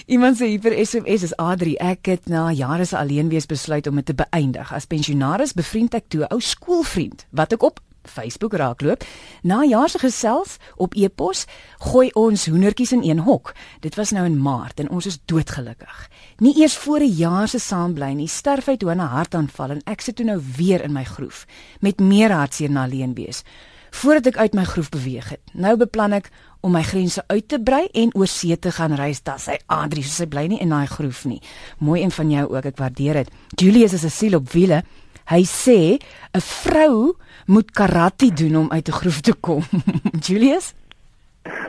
Iemand 0.05 0.37
sê 0.37 0.45
hier 0.45 0.59
per 0.59 0.85
SMS 0.85 1.23
is 1.23 1.33
A3 1.41 1.77
ek 1.77 2.05
het 2.05 2.27
na 2.27 2.51
jare 2.51 2.85
se 2.85 2.97
alleen 2.97 3.29
wees 3.29 3.45
besluit 3.45 3.66
om 3.67 3.95
dit 3.95 4.05
te 4.05 4.13
beëindig. 4.13 4.73
As 4.73 4.85
pensionaris 4.85 5.53
bevriend 5.53 5.93
ek 5.93 6.07
toe 6.07 6.23
'n 6.23 6.33
ou 6.33 6.41
skoolvriend 6.41 7.25
wat 7.31 7.53
ek 7.53 7.63
op 7.63 7.79
Facebook 8.07 8.53
raakloop. 8.53 9.03
Na 9.41 9.63
jaar 9.63 9.89
se 9.89 9.99
gesels 9.99 10.57
op 10.75 10.95
e-pos 10.95 11.45
gooi 11.77 12.09
ons 12.13 12.47
hoendertjies 12.47 12.91
in 12.91 13.03
een 13.03 13.19
hok. 13.19 13.53
Dit 13.79 13.95
was 13.95 14.11
nou 14.11 14.25
in 14.25 14.41
Maart 14.41 14.79
en 14.79 14.89
ons 14.89 15.05
is 15.05 15.19
doodgelukkig. 15.25 16.09
Nie 16.37 16.55
eers 16.61 16.77
voor 16.77 16.99
'n 16.99 17.15
jaar 17.15 17.47
se 17.47 17.59
saam 17.59 17.93
bly 17.93 18.11
nie, 18.13 18.27
sterf 18.27 18.65
hy 18.65 18.77
toe 18.77 18.91
'n 18.91 18.99
hartaanval 18.99 19.69
en 19.69 19.81
ek 19.85 20.01
sit 20.01 20.15
toe 20.15 20.25
nou 20.25 20.41
weer 20.57 20.83
in 20.83 20.93
my 20.93 21.03
groef 21.03 21.45
met 21.79 21.99
meer 21.99 22.31
hartseer 22.31 22.71
na 22.71 22.83
alleen 22.83 23.13
wees. 23.13 23.43
Voordat 23.91 24.25
ek 24.25 24.37
uit 24.37 24.53
my 24.53 24.63
groef 24.63 24.89
beweeg 24.89 25.29
het. 25.29 25.41
Nou 25.53 25.75
beplan 25.77 26.13
ek 26.13 26.29
om 26.61 26.71
my 26.71 26.83
grense 26.83 27.23
uit 27.27 27.47
te 27.47 27.59
brei 27.59 27.87
en 27.93 28.13
oor 28.15 28.27
see 28.27 28.57
te 28.59 28.71
gaan 28.71 28.95
reis. 28.95 29.23
Das 29.23 29.47
hy 29.47 29.57
Adri, 29.67 30.03
so 30.03 30.23
sy 30.23 30.27
bly 30.27 30.47
nie 30.47 30.61
in 30.63 30.69
daai 30.69 30.87
groef 30.87 31.25
nie. 31.25 31.41
Mooi 31.79 32.01
en 32.03 32.11
van 32.11 32.31
jou 32.31 32.45
ook, 32.55 32.65
ek 32.65 32.77
waardeer 32.77 33.23
dit. 33.23 33.29
Julius 33.55 33.93
is 33.93 34.05
'n 34.05 34.09
siel 34.09 34.35
op 34.35 34.51
wiele. 34.51 34.83
Hy 35.29 35.43
sê 35.43 35.99
'n 36.33 36.41
vrou 36.41 37.15
moet 37.47 37.71
karate 37.71 38.33
doen 38.33 38.55
om 38.55 38.71
uit 38.71 38.87
'n 38.87 38.91
groef 38.91 39.21
te 39.21 39.33
kom. 39.33 39.63
Julius? 40.27 40.73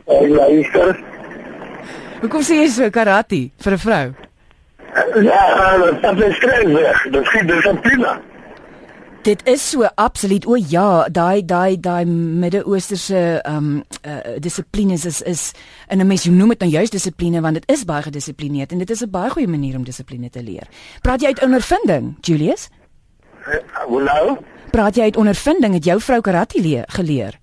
Uh, 0.06 0.28
ja, 0.28 0.48
luister. 0.48 1.04
Hoekom 2.20 2.42
sê 2.42 2.54
jy 2.62 2.68
so 2.68 2.90
karate 2.90 3.50
vir 3.56 3.72
'n 3.72 3.78
vrou? 3.78 4.14
Ja, 5.22 5.42
dat 6.00 6.20
is 6.20 6.34
skryf. 6.36 7.02
Dit 7.10 7.28
gee 7.28 7.44
dissipline. 7.44 8.20
Dit 9.28 9.46
is 9.46 9.70
so 9.70 9.84
absoluut. 9.94 10.46
O 10.46 10.56
ja, 10.56 11.04
daai 11.12 11.44
daai 11.44 11.76
daai 11.80 12.04
Midde-Oosterse 12.08 13.18
ehm 13.42 13.56
um, 13.56 13.82
uh, 14.08 14.38
dissiplines 14.40 15.04
is 15.04 15.20
is 15.22 15.52
in 15.88 16.00
'n 16.00 16.06
mens 16.06 16.24
jy 16.24 16.30
noem 16.32 16.48
dit 16.48 16.60
nou 16.60 16.70
juist 16.70 16.92
dissipline 16.92 17.40
want 17.40 17.54
dit 17.54 17.68
is 17.74 17.84
baie 17.84 18.02
gedissiplineerd 18.02 18.72
en 18.72 18.78
dit 18.78 18.90
is 18.90 19.02
'n 19.04 19.10
baie 19.10 19.30
goeie 19.30 19.48
manier 19.48 19.76
om 19.76 19.84
dissipline 19.84 20.30
te 20.30 20.42
leer. 20.42 20.66
Praat 21.02 21.20
jy 21.20 21.26
uit 21.26 21.42
ondervinding, 21.42 22.16
Julius? 22.20 22.68
Hoe 23.86 24.02
nou? 24.02 24.38
Praat 24.70 24.96
jy 24.96 25.02
uit 25.02 25.16
ondervinding 25.16 25.74
het 25.74 25.84
jou 25.84 26.00
vrou 26.00 26.20
karate 26.20 26.60
leer, 26.60 26.84
geleer? 26.86 27.38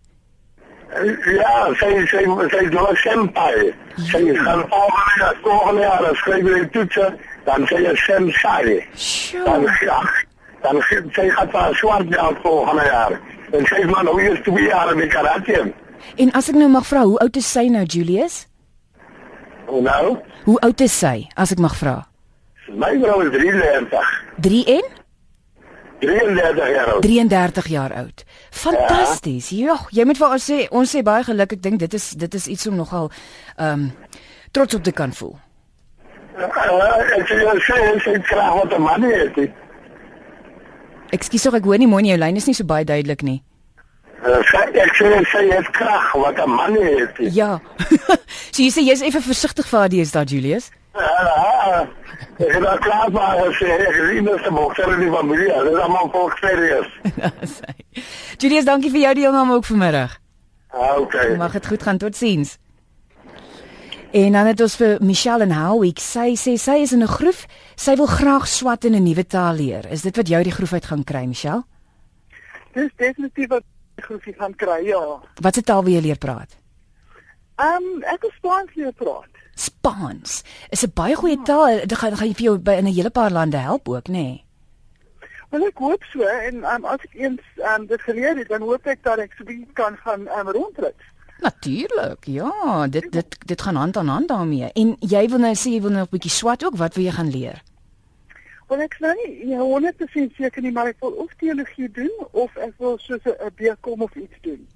Ja, 1.38 1.74
sy 1.76 2.06
sy 2.08 2.24
sy 2.50 2.70
doen 2.70 2.96
senpai. 2.96 3.74
Sy 3.96 4.22
gaan 4.34 4.66
volgende 4.70 5.16
jaar, 5.20 5.36
volgende 5.42 5.82
jaar 5.82 6.16
skryf 6.16 6.46
sy 6.46 6.68
toetse, 6.72 7.18
dan 7.46 7.68
sy 7.68 7.76
is 7.76 8.06
senpai. 8.06 8.86
Dan 9.46 9.62
ja, 9.82 10.00
dan 10.66 10.82
sy 11.16 11.30
gaan 11.38 11.50
vir 11.54 11.78
swart 11.80 12.10
belt 12.10 12.42
volgende 12.44 12.86
jaar. 12.90 13.16
En 13.54 13.66
sy 13.70 13.84
man 13.92 14.10
hoe 14.10 14.26
is 14.32 14.42
twee 14.48 14.68
jaar 14.68 14.96
met 14.98 15.14
karate. 15.14 15.62
En 16.22 16.32
as 16.38 16.50
ek 16.50 16.58
nou 16.60 16.70
mag 16.74 16.86
vra, 16.90 17.06
hoe 17.06 17.22
oud 17.24 17.38
is 17.38 17.48
sy 17.52 17.68
nou, 17.72 17.86
Julius? 17.86 18.46
Hoe 19.70 19.82
nou? 19.86 20.18
Hoe 20.46 20.60
oud 20.66 20.82
is 20.86 21.00
sy, 21.00 21.16
as 21.36 21.54
ek 21.56 21.62
mag 21.62 21.78
vra? 21.78 22.00
My 22.74 22.94
vrou 23.02 23.22
is 23.26 23.34
33. 23.34 24.14
3 24.46 24.64
en 24.80 24.94
33 26.00 26.70
jaar 26.70 26.92
oud. 26.94 27.02
33 27.02 27.68
jaar 27.68 27.94
oud. 27.94 28.24
Fantasties. 28.52 29.50
Ja, 29.50 29.66
jo, 29.66 29.78
jy 29.90 30.06
moet 30.06 30.20
vir 30.20 30.36
ons 30.38 30.48
sê, 30.52 30.60
ons 30.70 30.92
sê 30.92 31.02
baie 31.06 31.24
geluk. 31.26 31.56
Ek 31.58 31.64
dink 31.64 31.82
dit 31.82 31.98
is 31.98 32.12
dit 32.20 32.38
is 32.42 32.48
iets 32.58 32.68
om 32.72 32.78
nogal 32.80 33.12
ehm 33.56 33.88
um, 33.88 33.90
trots 34.56 34.76
op 34.78 34.84
te 34.84 34.94
kan 34.96 35.12
voel. 35.14 35.34
Ja, 36.40 36.48
ek 36.48 37.28
sê 37.28 37.40
jy 37.42 37.56
sê 37.64 37.80
jy 38.06 38.20
kry 38.30 38.50
wat 38.60 38.76
'n 38.76 38.82
man 38.82 39.04
het. 39.04 39.40
Ekskuus, 41.12 41.46
ek 41.54 41.66
hoor 41.66 41.78
nie 41.78 41.88
mooi 41.88 42.02
nie. 42.04 42.14
Jou 42.14 42.20
lyn 42.20 42.36
is 42.38 42.48
nie 42.48 42.56
so 42.58 42.66
baie 42.66 42.86
duidelik 42.86 43.22
nie. 43.22 43.42
Uh, 44.26 44.40
ek 44.40 44.96
sê 44.98 45.12
jy 45.12 45.22
sê 45.30 45.44
jy 45.46 45.60
het 45.60 45.70
krag 45.76 46.14
wat 46.18 46.40
'n 46.40 46.50
man 46.50 46.74
het. 46.74 47.14
Ja. 47.34 47.60
so 48.54 48.64
jy 48.64 48.72
sê 48.74 48.82
jy's 48.82 49.02
effe 49.02 49.22
versigtig 49.22 49.68
vir 49.68 49.80
haar, 49.80 49.94
is 49.94 50.12
daar 50.12 50.26
Julius? 50.26 50.72
Ja. 50.96 51.88
Ek 52.40 52.52
het 52.52 52.66
al 52.66 52.80
klaar 52.80 53.12
maar 53.12 53.38
gesê, 53.38 53.70
ek 53.70 53.96
is 53.96 54.22
nie 54.22 54.38
se 54.44 54.52
bokser 54.52 54.92
in 54.94 55.00
die 55.00 55.12
familie, 55.12 55.48
dit 55.48 55.72
is 55.72 55.80
allemaal 55.80 56.10
volksverieus. 56.12 56.90
Julius, 58.42 58.66
dankie 58.66 58.92
vir 58.92 59.02
jou 59.02 59.14
deelname 59.14 59.54
ook 59.54 59.66
vanmiddag. 59.66 60.18
Ah, 60.72 61.00
okay. 61.00 61.36
Mag 61.40 61.52
dit 61.56 61.68
goed 61.68 61.84
gaan, 61.84 61.98
totsiens. 61.98 62.58
En 64.16 64.32
dan 64.32 64.46
het 64.48 64.62
ons 64.64 64.76
vir 64.80 65.02
Michelle 65.04 65.44
en 65.44 65.52
Howick, 65.52 66.00
sy 66.00 66.38
sê 66.40 66.54
sy 66.56 66.76
is 66.86 66.94
in 66.96 67.04
'n 67.04 67.16
groef, 67.18 67.46
sy 67.76 67.96
wil 68.00 68.08
graag 68.08 68.48
swat 68.48 68.86
in 68.86 68.96
'n 68.96 69.04
nuwe 69.04 69.26
taal 69.28 69.56
leer. 69.56 69.92
Is 69.92 70.02
dit 70.02 70.16
wat 70.16 70.28
jou 70.28 70.44
die 70.44 70.52
groef 70.52 70.74
uit 70.74 70.86
gaan 70.86 71.04
kry, 71.04 71.26
Michelle? 71.26 71.64
Dis 72.74 72.92
definitief 72.96 73.50
wat 73.50 73.64
die 73.96 74.04
groef 74.04 74.24
gaan 74.38 74.56
kry, 74.56 74.86
ja. 74.88 75.20
Watse 75.42 75.62
taal 75.62 75.84
wil 75.84 75.94
jy 75.94 76.02
leer 76.02 76.18
praat? 76.18 76.58
Ehm, 77.56 77.84
um, 77.84 78.04
ek 78.04 78.22
wil 78.22 78.32
Spaans 78.38 78.76
leer 78.76 78.94
praat. 78.94 79.32
Spaans 79.56 80.44
is 80.70 80.84
'n 80.84 80.92
baie 80.94 81.16
goeie 81.16 81.42
taal. 81.44 81.80
Dit 81.86 81.98
gaan 81.98 82.18
gaan 82.18 82.34
vir 82.34 82.44
jou 82.44 82.58
by 82.58 82.72
in 82.72 82.86
'n 82.86 82.94
hele 82.94 83.10
paar 83.10 83.32
lande 83.32 83.58
help 83.58 83.90
ook, 83.90 84.08
nê? 84.08 84.12
Nee. 84.12 84.46
Wel 85.50 85.68
ek 85.68 85.78
hoop 85.78 86.04
so 86.04 86.22
en 86.22 86.56
um, 86.56 86.86
as 86.86 87.00
ek 87.04 87.14
eens 87.14 87.42
um, 87.58 87.86
dit 87.86 88.02
geleer 88.02 88.38
het, 88.38 88.48
dan 88.48 88.62
hoop 88.62 88.86
ek 88.88 89.04
dat 89.04 89.20
ek 89.20 89.34
so 89.38 89.44
bietjie 89.44 89.74
kan 89.74 89.98
gaan 89.98 90.28
um, 90.28 90.50
rondrit. 90.50 90.96
Natuurlik. 91.46 92.26
Ja, 92.26 92.88
dit 92.88 93.12
dit 93.12 93.38
dit 93.46 93.62
gaan 93.62 93.76
hand 93.76 93.98
aan 93.98 94.08
hand 94.08 94.28
daarmee. 94.28 94.72
En 94.74 94.96
jy 95.00 95.28
wil 95.30 95.40
nou 95.40 95.54
sê 95.54 95.76
jy 95.76 95.82
wil 95.82 95.92
nou 95.92 96.04
'n 96.04 96.12
bietjie 96.12 96.32
swat 96.32 96.66
ook, 96.66 96.78
wat 96.78 96.96
wil 96.96 97.04
jy 97.04 97.12
gaan 97.12 97.32
leer? 97.32 97.62
Wel 98.68 98.80
ek 98.80 98.96
sê 99.00 99.14
nie, 99.20 99.48
ja, 99.48 99.60
100% 99.60 100.36
seker 100.36 100.62
nie, 100.62 100.72
maar 100.72 100.88
ek 100.88 101.00
wil 101.00 101.12
of 101.12 101.34
teologie 101.38 101.92
doen 101.92 102.14
of 102.32 102.56
ek 102.56 102.74
wil 102.78 102.98
so 102.98 103.14
'n 103.14 103.52
BCom 103.56 104.02
of 104.02 104.16
iets 104.16 104.38
doen. 104.42 104.68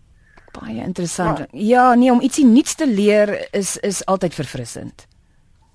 Baie 0.60 0.84
interessant. 0.84 1.38
Ja, 1.38 1.48
ja 1.52 1.94
nee, 1.94 2.12
om 2.12 2.22
ietsie 2.22 2.46
nuuts 2.46 2.76
te 2.76 2.88
leer 2.88 3.48
is 3.52 3.78
is 3.78 4.06
altyd 4.06 4.34
verfrissend. 4.34 5.08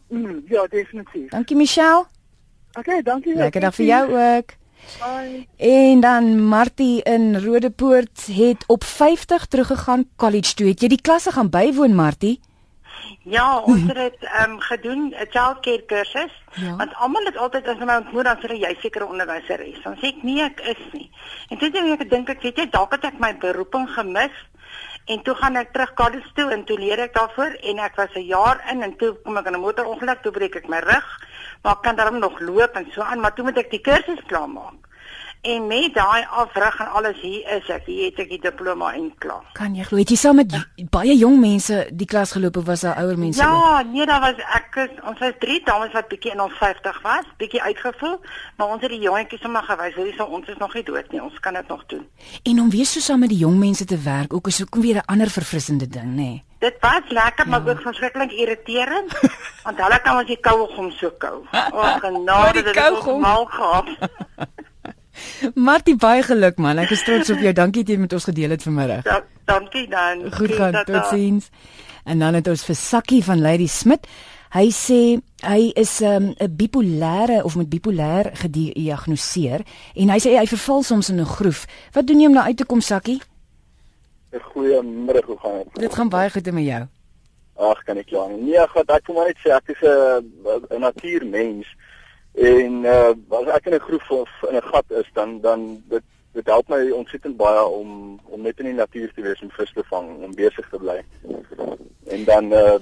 Mm, 0.08 0.42
ja, 0.48 0.66
definitief. 0.66 1.30
Dankie 1.30 1.56
Michelle. 1.56 2.04
Okay, 2.78 3.02
dankie. 3.02 3.34
Lekker 3.34 3.60
dag 3.60 3.74
vir 3.74 3.86
jou 3.86 4.04
ook. 4.18 4.54
Bye. 4.98 5.46
En 5.56 6.00
dan 6.00 6.44
Martie 6.46 7.02
in 7.02 7.36
Rodepoort 7.36 8.26
het 8.26 8.64
op 8.66 8.84
50 8.84 9.46
teruggegaan 9.46 10.08
college 10.16 10.54
toe. 10.54 10.66
Het 10.66 10.80
jy 10.80 10.88
die 10.88 11.00
klasse 11.00 11.32
gaan 11.32 11.50
bywoon 11.50 11.94
Martie? 11.94 12.40
Ja, 13.24 13.58
ons 13.70 13.82
het 13.88 13.94
dit 13.96 14.24
ehm 14.24 14.50
um, 14.50 14.60
gedoen, 14.60 15.02
'n 15.16 15.26
childcare 15.30 15.84
kursus. 15.86 16.34
Ja. 16.54 16.76
Want 16.76 16.94
almal 16.94 17.24
het 17.24 17.36
altyd 17.36 17.68
as 17.68 17.78
my 17.78 17.96
ontmoet 17.96 18.24
dan 18.24 18.38
sê 18.40 18.56
jy 18.56 18.76
seker 18.80 19.02
'n 19.02 19.08
onderwyseres. 19.16 19.82
Dan 19.82 19.96
sê 19.96 20.12
ek 20.12 20.22
nee, 20.22 20.42
ek 20.42 20.60
is 20.60 20.82
nie. 20.92 21.10
En 21.48 21.58
toe 21.58 21.68
het 21.68 21.76
ek 21.76 22.02
gedink 22.04 22.28
ek 22.28 22.42
weet 22.42 22.56
jy 22.56 22.68
dalk 22.70 22.92
het 22.92 23.04
ek 23.04 23.18
my 23.18 23.32
beroeping 23.36 23.88
gemis. 23.88 24.36
En 25.04 25.22
toe 25.22 25.34
gaan 25.34 25.56
ek 25.56 25.72
terug 25.72 25.94
college 25.94 26.30
toe 26.34 26.50
en 26.50 26.64
toe 26.64 26.78
leer 26.78 26.98
ek 26.98 27.14
daarvoor 27.14 27.56
en 27.60 27.78
ek 27.78 27.96
was 27.96 28.14
'n 28.14 28.26
jaar 28.26 28.64
in 28.70 28.82
en 28.82 28.96
toe 28.96 29.16
kom 29.24 29.36
ek 29.36 29.46
in 29.46 29.54
'n 29.54 29.60
motorongeluk, 29.60 30.22
toe 30.22 30.32
breek 30.32 30.54
ek 30.56 30.68
my 30.68 30.78
rug. 30.78 31.08
Maar 31.62 31.72
ek 31.72 31.82
kan 31.82 31.96
daarom 31.96 32.18
nog 32.18 32.40
loop 32.40 32.76
en 32.76 32.86
so 32.92 33.02
aan, 33.02 33.20
maar 33.20 33.34
toe 33.34 33.44
moet 33.44 33.58
ek 33.58 33.70
die 33.70 33.80
kursus 33.80 34.20
klaarmaak. 34.26 34.83
En 35.44 35.66
met 35.66 35.94
daai 35.94 36.24
afrig 36.30 36.78
en 36.80 36.92
alles 36.96 37.18
hier 37.20 37.48
is 37.56 37.66
ek, 37.68 37.82
hier 37.84 38.06
het 38.06 38.20
ek 38.22 38.30
die 38.32 38.38
diploma 38.40 38.94
en 38.96 39.10
klaar. 39.20 39.44
Kan 39.58 39.74
jy 39.76 39.84
glo 39.84 40.00
jy 40.00 40.16
saam 40.16 40.38
met 40.40 40.54
baie 40.94 41.12
jong 41.20 41.36
mense 41.42 41.82
die 41.92 42.08
klas 42.08 42.32
geloop 42.32 42.56
of 42.62 42.64
was 42.70 42.86
daar 42.86 42.96
ouer 43.02 43.18
mense? 43.20 43.42
Ja, 43.42 43.50
ook? 43.52 43.90
nee, 43.92 44.06
daar 44.08 44.22
was 44.24 44.40
ek 44.56 44.78
is, 44.86 44.94
ons 45.04 45.20
was 45.20 45.36
drie 45.42 45.58
dames 45.66 45.92
wat 45.92 46.08
bietjie 46.08 46.32
in 46.32 46.40
ons 46.40 46.56
50 46.62 47.02
was, 47.04 47.28
bietjie 47.42 47.60
uitgevoel, 47.60 48.16
maar 48.56 48.72
ons 48.72 48.86
het 48.88 48.94
die 48.94 49.02
jongetjies 49.04 49.44
sommer 49.44 49.68
gewys, 49.68 49.98
hulle 50.00 50.16
sê 50.16 50.24
ons 50.38 50.48
is 50.48 50.62
nog 50.64 50.78
nie 50.80 50.84
dood 50.88 51.12
nie, 51.12 51.20
ons 51.28 51.36
kan 51.44 51.60
dit 51.60 51.68
nog 51.74 51.84
doen. 51.92 52.08
En 52.40 52.64
om 52.64 52.72
weer 52.72 52.88
so 52.88 53.04
saam 53.04 53.20
met 53.26 53.34
die 53.36 53.42
jong 53.44 53.60
mense 53.60 53.84
te 53.84 54.00
werk, 54.00 54.32
ook 54.32 54.48
is 54.48 54.62
ook 54.64 54.80
weer 54.80 55.02
'n 55.04 55.10
ander 55.12 55.28
verfrissende 55.28 55.88
ding, 55.88 56.16
nê. 56.16 56.30
Nee. 56.32 56.42
Dit 56.64 56.76
was 56.80 57.04
lekker, 57.08 57.44
ja. 57.44 57.50
maar 57.50 57.68
ook 57.68 57.80
verskriklik 57.80 58.32
irriterend, 58.32 59.12
want 59.64 59.76
hulle 59.76 60.00
kan 60.00 60.16
ons 60.16 60.26
die 60.26 60.40
koue 60.40 60.66
gom 60.72 60.90
so 60.90 61.10
kou. 61.18 61.44
O, 61.76 61.82
genade, 62.00 62.62
dit 62.62 62.74
het 62.74 63.16
mal 63.20 63.44
gehad. 63.44 63.88
Martie 65.68 65.96
baie 65.96 66.22
geluk 66.22 66.58
man. 66.58 66.78
Ek 66.78 66.90
is 66.90 67.04
trots 67.06 67.30
op 67.30 67.42
jou. 67.42 67.52
Dankie 67.52 67.84
dat 67.84 67.94
jy 67.94 68.00
met 68.02 68.12
ons 68.12 68.24
gedeel 68.24 68.50
het 68.50 68.62
vanmiddag. 68.62 69.04
Ja, 69.04 69.22
dankie 69.50 69.88
dan. 69.88 70.32
Goed 70.34 70.54
gaan. 70.54 70.84
Totsiens. 70.84 71.50
En 72.04 72.18
dan 72.18 72.34
het 72.34 72.48
ons 72.48 72.64
vir 72.64 72.76
Sakkie 72.76 73.22
van 73.24 73.40
Lady 73.40 73.66
Smit. 73.66 74.06
Hy 74.54 74.68
sê 74.70 75.00
hy 75.42 75.72
is 75.74 76.00
ehm, 76.00 76.30
'n 76.30 76.36
um, 76.38 76.56
bipolêre 76.56 77.42
of 77.42 77.56
met 77.56 77.68
bipolêr 77.68 78.30
gediagnoseer 78.38 79.64
en 79.94 80.10
hy 80.14 80.18
sê 80.22 80.36
hy 80.38 80.46
verval 80.46 80.82
soms 80.82 81.10
in 81.10 81.20
'n 81.20 81.26
groef. 81.26 81.66
Wat 81.92 82.06
doen 82.06 82.20
jy 82.20 82.26
om 82.26 82.34
daar 82.34 82.46
uit 82.46 82.56
te 82.56 82.64
kom, 82.64 82.80
Sakkie? 82.80 83.20
'n 84.32 84.40
Goeiemiddag, 84.40 85.26
hoe 85.26 85.38
gaan 85.38 85.58
dit? 85.58 85.74
Dit 85.74 85.94
gaan 85.94 86.08
baie 86.08 86.30
goed 86.30 86.52
met 86.52 86.64
jou. 86.64 86.86
Ag, 87.56 87.82
kan 87.84 87.98
ek 87.98 88.06
kla 88.06 88.26
nie. 88.28 88.42
Nee, 88.42 88.66
gaan 88.68 88.86
ek 88.86 89.04
kom 89.04 89.16
net 89.16 89.38
sê 89.42 89.50
ek 89.50 89.68
is 89.68 89.82
'n 89.82 90.22
'n 90.70 90.80
natuurmens. 90.80 91.66
En 92.34 92.84
uh 92.84 93.12
as 93.38 93.46
ek 93.56 93.66
in 93.66 93.74
'n 93.74 93.86
groef 93.86 94.10
of 94.10 94.30
in 94.50 94.56
'n 94.56 94.68
gat 94.72 94.84
is, 94.88 95.08
dan 95.12 95.40
dan 95.40 95.82
dit 95.88 96.02
dit 96.32 96.46
help 96.46 96.68
my 96.68 96.90
ontsettend 96.90 97.36
baie 97.36 97.64
om 97.64 98.20
om 98.24 98.42
net 98.42 98.58
in 98.58 98.64
die 98.64 98.74
natuur 98.74 99.12
te 99.14 99.22
wees 99.22 99.42
om 99.42 99.50
vis 99.50 99.72
te 99.72 99.82
vang, 99.86 100.24
om 100.24 100.34
besig 100.34 100.68
te 100.68 100.78
bly. 100.78 101.02
En 102.06 102.24
dan 102.24 102.52
uh 102.52 102.78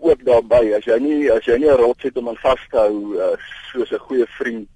ook 0.00 0.24
daarbey, 0.24 0.74
as 0.76 0.84
jy 0.84 0.98
nie 0.98 1.32
as 1.32 1.44
jy 1.44 1.56
nie 1.56 1.70
'n 1.70 1.80
rots 1.80 2.02
het 2.02 2.16
om 2.16 2.28
aan 2.28 2.36
vas 2.36 2.60
te 2.70 2.76
hou 2.76 3.16
uh, 3.16 3.36
soos 3.72 3.90
'n 3.92 4.04
goeie 4.08 4.26
vriend 4.26 4.68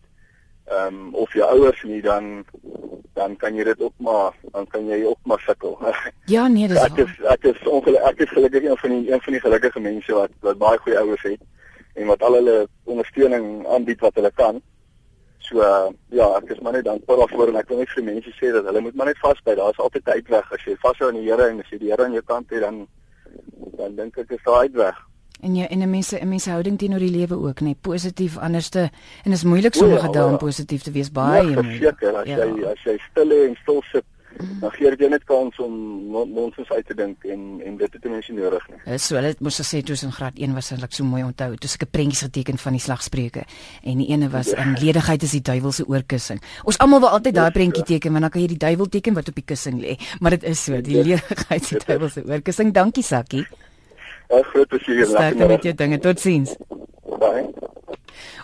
ehm 0.65 0.87
um, 0.87 1.15
of 1.15 1.33
jou 1.33 1.45
ouers 1.45 1.83
nie 1.83 2.01
dan 2.03 2.45
dan 3.13 3.37
kan 3.37 3.55
jy 3.55 3.65
dit 3.65 3.81
ook 3.81 3.93
maar 3.97 4.33
dan 4.53 4.67
kan 4.67 4.87
jy 4.87 5.05
ook 5.05 5.19
maar 5.23 5.41
sukkel. 5.47 5.79
Ja, 6.35 6.49
nee, 6.49 6.69
dis 6.69 6.81
ek 6.81 6.97
is 6.97 7.21
ek 7.21 7.45
is 7.45 7.67
ongelukkig 7.69 8.11
ek 8.11 8.21
is 8.21 8.29
gelukkig 8.29 8.65
een 8.65 8.77
van 8.77 8.91
die 8.91 9.13
een 9.13 9.21
van 9.21 9.33
die 9.33 9.41
gelukkige 9.41 9.81
mense 9.81 10.13
wat 10.13 10.31
wat 10.41 10.59
baie 10.59 10.79
goeie 10.79 10.99
ouers 10.99 11.23
het 11.23 11.41
en 11.94 12.07
wat 12.11 12.22
al 12.22 12.38
hulle 12.38 12.57
ondersteuning 12.85 13.66
aanbied 13.66 14.00
wat 14.00 14.14
hulle 14.14 14.30
kan. 14.35 14.61
So 15.44 15.61
uh, 15.61 15.92
ja, 16.09 16.26
ek 16.38 16.54
is 16.54 16.61
maar 16.64 16.72
net 16.72 16.87
dankbaar 16.88 17.20
daarvoor 17.22 17.52
en 17.52 17.59
ek 17.61 17.68
wil 17.68 17.83
net 17.83 17.90
vir 17.92 18.07
mense 18.07 18.37
sê 18.38 18.52
dat 18.54 18.64
hulle 18.68 18.80
moet 18.85 18.94
maar 18.96 19.11
net 19.12 19.20
vasbyt. 19.22 19.59
Daar's 19.61 19.80
altyd 19.83 20.09
uitweg 20.09 20.52
as 20.57 20.68
jy 20.68 20.76
vashou 20.85 21.11
aan 21.11 21.18
die 21.20 21.26
Here 21.28 21.50
en 21.52 21.61
as 21.61 21.72
jy 21.72 21.80
die 21.83 21.90
Here 21.92 22.07
aan 22.07 22.16
jou 22.16 22.24
kant 22.24 22.54
het 22.54 22.64
dan 22.64 22.87
dan 23.78 23.98
dink 23.98 24.16
ek 24.22 24.33
is 24.33 24.46
daar 24.46 24.64
uitweg. 24.64 25.02
En 25.44 25.57
jy 25.59 25.66
en 25.68 25.83
'n 25.83 25.90
mense 25.90 26.16
'n 26.16 26.28
mense 26.28 26.50
houding 26.50 26.78
teenoor 26.78 27.04
die 27.04 27.12
lewe 27.12 27.37
ook, 27.37 27.61
net 27.61 27.80
positief 27.80 28.38
anderste 28.38 28.90
en 29.24 29.33
is 29.33 29.44
moeilik 29.44 29.74
sommige 29.74 30.07
ja, 30.07 30.12
dae 30.12 30.24
om 30.24 30.38
ja. 30.38 30.44
positief 30.46 30.83
te 30.83 30.90
wees 30.90 31.12
baie 31.12 31.50
ja, 31.50 31.62
moeilik. 31.62 32.02
As 32.02 32.26
ja. 32.26 32.44
jy 32.44 32.64
as 32.64 32.83
jy 32.85 32.96
stil 33.11 33.28
lê 33.28 33.44
en 33.48 33.57
stil 33.62 33.83
sit 33.92 34.04
dan 34.61 34.70
gee 34.75 34.90
dit 34.90 35.05
jou 35.05 35.11
net 35.11 35.25
kans 35.29 35.59
om 35.62 35.75
nonsens 36.33 36.70
uit 36.70 36.87
te 36.87 36.94
dink 36.94 37.25
en 37.25 37.61
en 37.64 37.77
dit 37.81 37.97
te 38.01 38.09
mense 38.09 38.33
nodig 38.33 38.64
nie. 38.70 38.81
Is 38.94 39.07
so, 39.07 39.18
hulle 39.18 39.35
moes 39.44 39.59
gesê 39.62 39.83
toe 39.83 39.94
ons 39.97 40.05
in 40.09 40.14
graad 40.14 40.38
1 40.40 40.55
was 40.57 40.70
eintlik 40.75 40.97
so 40.97 41.07
mooi 41.09 41.23
onthou. 41.25 41.51
Toe 41.61 41.70
seker 41.70 41.90
prentjies 41.90 42.25
geteken 42.27 42.59
van 42.59 42.79
die 42.79 42.83
slagspreuke 42.83 43.44
en 43.83 44.03
die 44.03 44.09
ene 44.11 44.31
was 44.33 44.53
in 44.55 44.75
ja. 44.75 44.81
ledigheid 44.87 45.23
is 45.23 45.37
die 45.37 45.42
duiwelse 45.51 45.87
oorkussing. 45.90 46.42
Ons 46.64 46.81
almal 46.85 47.05
wil 47.05 47.14
altyd 47.18 47.38
daai 47.38 47.53
prentjie 47.55 47.87
teken 47.94 48.16
want 48.16 48.29
dan 48.29 48.35
kan 48.35 48.44
jy 48.44 48.51
die 48.55 48.62
duiwel 48.66 48.90
teken 48.97 49.18
wat 49.18 49.29
op 49.29 49.38
die 49.38 49.47
kussing 49.47 49.81
lê. 49.83 49.99
Maar 50.20 50.38
dit 50.38 50.51
is 50.55 50.64
so, 50.64 50.81
die 50.81 50.99
ledigheid 51.03 51.62
is 51.62 51.77
die 51.77 51.85
duiwelse 51.87 52.27
oorkussing. 52.27 52.75
Dankie 52.75 53.07
Sakkie. 53.07 53.47
Ja, 54.29 54.42
groot 54.42 54.68
plesier. 54.68 55.07
Sterkte 55.07 55.47
met 55.47 55.62
jou 55.62 55.75
dinge. 55.75 55.99
Totsiens. 55.99 56.57
Bye. 57.20 57.73